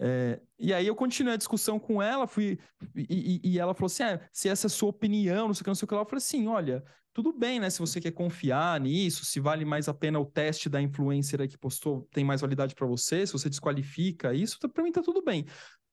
[0.03, 2.59] É, e aí eu continuei a discussão com ela, fui
[2.97, 5.61] e, e, e ela falou assim: ah, se essa é a sua opinião, não sei
[5.61, 6.01] o que, não sei o que lá.
[6.01, 6.83] Eu falei assim: olha,
[7.13, 7.69] tudo bem, né?
[7.69, 11.49] Se você quer confiar nisso, se vale mais a pena o teste da influencer aí
[11.49, 15.03] que postou, tem mais validade para você, se você desqualifica isso, tá, para mim tá
[15.03, 15.45] tudo bem.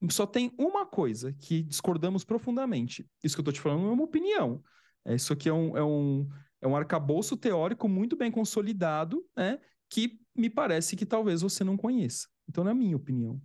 [0.10, 3.06] Só tem uma coisa que discordamos profundamente.
[3.24, 4.64] Isso que eu tô te falando é uma opinião.
[5.08, 6.28] É, isso aqui é um, é um,
[6.62, 9.58] é um arcabouço teórico muito bem consolidado, né?
[9.90, 12.28] Que me parece que talvez você não conheça.
[12.48, 13.42] Então, na minha opinião.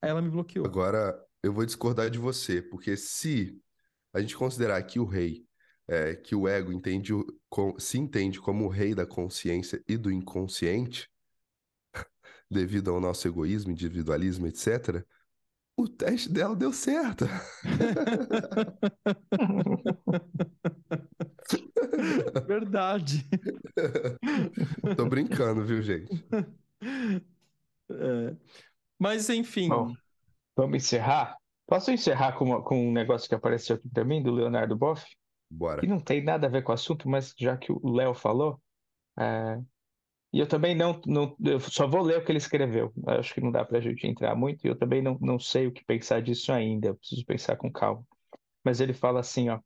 [0.00, 0.64] Aí ela me bloqueou.
[0.64, 3.60] Agora, eu vou discordar de você, porque se
[4.12, 5.44] a gente considerar que o rei,
[5.88, 7.12] é, que o ego entende,
[7.78, 11.10] se entende como o rei da consciência e do inconsciente,
[12.48, 15.04] devido ao nosso egoísmo, individualismo, etc.,
[15.76, 17.24] o teste dela deu certo.
[22.46, 23.26] Verdade.
[24.96, 26.24] Tô brincando, viu, gente?
[27.90, 28.36] É.
[28.98, 29.68] Mas, enfim.
[29.68, 29.92] Bom,
[30.56, 31.36] vamos encerrar?
[31.66, 35.04] Posso encerrar com, com um negócio que apareceu aqui mim, do Leonardo Boff?
[35.50, 35.80] Bora.
[35.80, 38.60] Que não tem nada a ver com o assunto, mas já que o Léo falou.
[39.18, 39.58] É...
[40.32, 41.34] E eu também não, não.
[41.42, 42.92] Eu só vou ler o que ele escreveu.
[43.06, 44.66] Acho que não dá para a gente entrar muito.
[44.66, 46.88] E eu também não, não sei o que pensar disso ainda.
[46.88, 48.04] Eu preciso pensar com calma.
[48.62, 49.58] Mas ele fala assim: ó.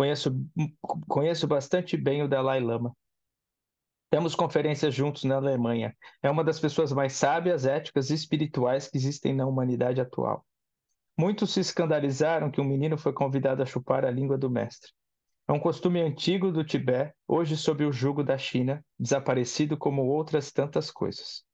[0.00, 0.30] Conheço,
[1.06, 2.96] conheço bastante bem o Dalai Lama.
[4.08, 5.94] Temos conferências juntos na Alemanha.
[6.22, 10.42] É uma das pessoas mais sábias, éticas e espirituais que existem na humanidade atual.
[11.18, 14.90] Muitos se escandalizaram que um menino foi convidado a chupar a língua do mestre.
[15.46, 20.50] É um costume antigo do Tibete, hoje sob o jugo da China, desaparecido como outras
[20.50, 21.44] tantas coisas.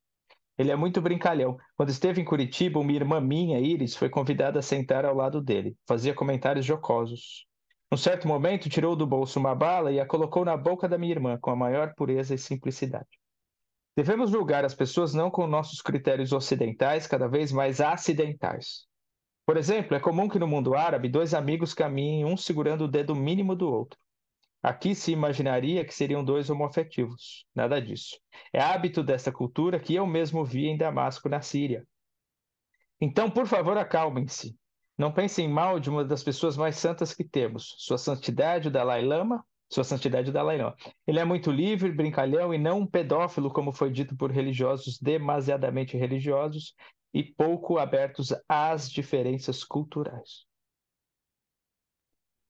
[0.57, 1.57] Ele é muito brincalhão.
[1.75, 5.75] Quando esteve em Curitiba, uma irmã minha, Iris, foi convidada a sentar ao lado dele.
[5.85, 7.45] Fazia comentários jocosos.
[7.91, 11.13] Num certo momento, tirou do bolso uma bala e a colocou na boca da minha
[11.13, 13.07] irmã, com a maior pureza e simplicidade.
[13.95, 18.85] Devemos julgar as pessoas não com nossos critérios ocidentais, cada vez mais acidentais.
[19.45, 23.15] Por exemplo, é comum que no mundo árabe dois amigos caminhem um segurando o dedo
[23.15, 23.97] mínimo do outro.
[24.61, 27.45] Aqui se imaginaria que seriam dois homoafetivos.
[27.55, 28.19] Nada disso.
[28.51, 31.87] É hábito desta cultura que eu mesmo vi em Damasco, na Síria.
[32.99, 34.57] Então, por favor, acalmem-se.
[34.97, 39.05] Não pensem mal de uma das pessoas mais santas que temos, Sua Santidade o Dalai
[39.05, 40.75] Lama, Sua Santidade o Dalai Lama.
[41.05, 45.95] Ele é muito livre, brincalhão e não um pedófilo, como foi dito por religiosos demasiadamente
[45.95, 46.73] religiosos
[47.13, 50.45] e pouco abertos às diferenças culturais.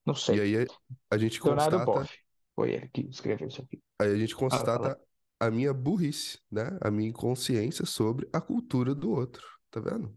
[0.05, 0.37] Não sei.
[0.37, 0.67] E aí
[1.11, 1.99] a gente Leonardo constata...
[1.99, 2.17] Boff,
[2.55, 3.81] foi ele que escreveu isso aqui.
[3.99, 4.97] Aí a gente constata
[5.37, 6.77] ah, a minha burrice, né?
[6.79, 10.15] A minha inconsciência sobre a cultura do outro, tá vendo?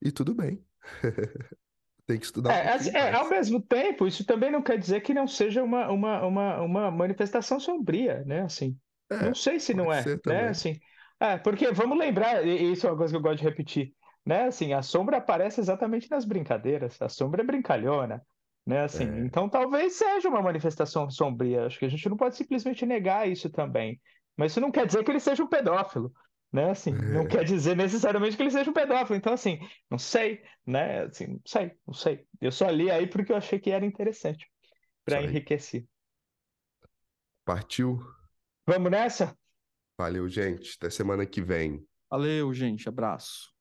[0.00, 0.64] E tudo bem.
[2.06, 2.52] Tem que estudar.
[2.52, 5.62] É, um assim, é, ao mesmo tempo, isso também não quer dizer que não seja
[5.62, 8.42] uma, uma, uma, uma manifestação sombria, né?
[8.42, 8.78] Assim,
[9.10, 10.48] é, não sei se não é, né?
[10.48, 10.78] Assim,
[11.18, 13.92] é, porque vamos lembrar, isso é uma coisa que eu gosto de repetir,
[14.24, 14.44] né?
[14.44, 17.00] Assim, a sombra aparece exatamente nas brincadeiras.
[17.02, 18.22] A sombra é brincalhona,
[18.64, 18.84] né?
[18.84, 19.18] Assim, é.
[19.20, 21.66] então talvez seja uma manifestação sombria.
[21.66, 24.00] Acho que a gente não pode simplesmente negar isso também.
[24.36, 26.12] Mas isso não quer dizer que ele seja um pedófilo
[26.56, 26.70] né?
[26.70, 27.26] Assim, não é.
[27.26, 29.16] quer dizer necessariamente que ele seja um pedófilo.
[29.16, 31.04] Então, assim, não sei, né?
[31.04, 32.26] Assim, não sei, não sei.
[32.40, 34.50] Eu só li aí porque eu achei que era interessante
[35.04, 35.86] para enriquecer.
[37.44, 38.00] Partiu?
[38.66, 39.36] Vamos nessa?
[39.98, 40.76] Valeu, gente.
[40.78, 41.86] Até semana que vem.
[42.10, 42.88] Valeu, gente.
[42.88, 43.55] Abraço.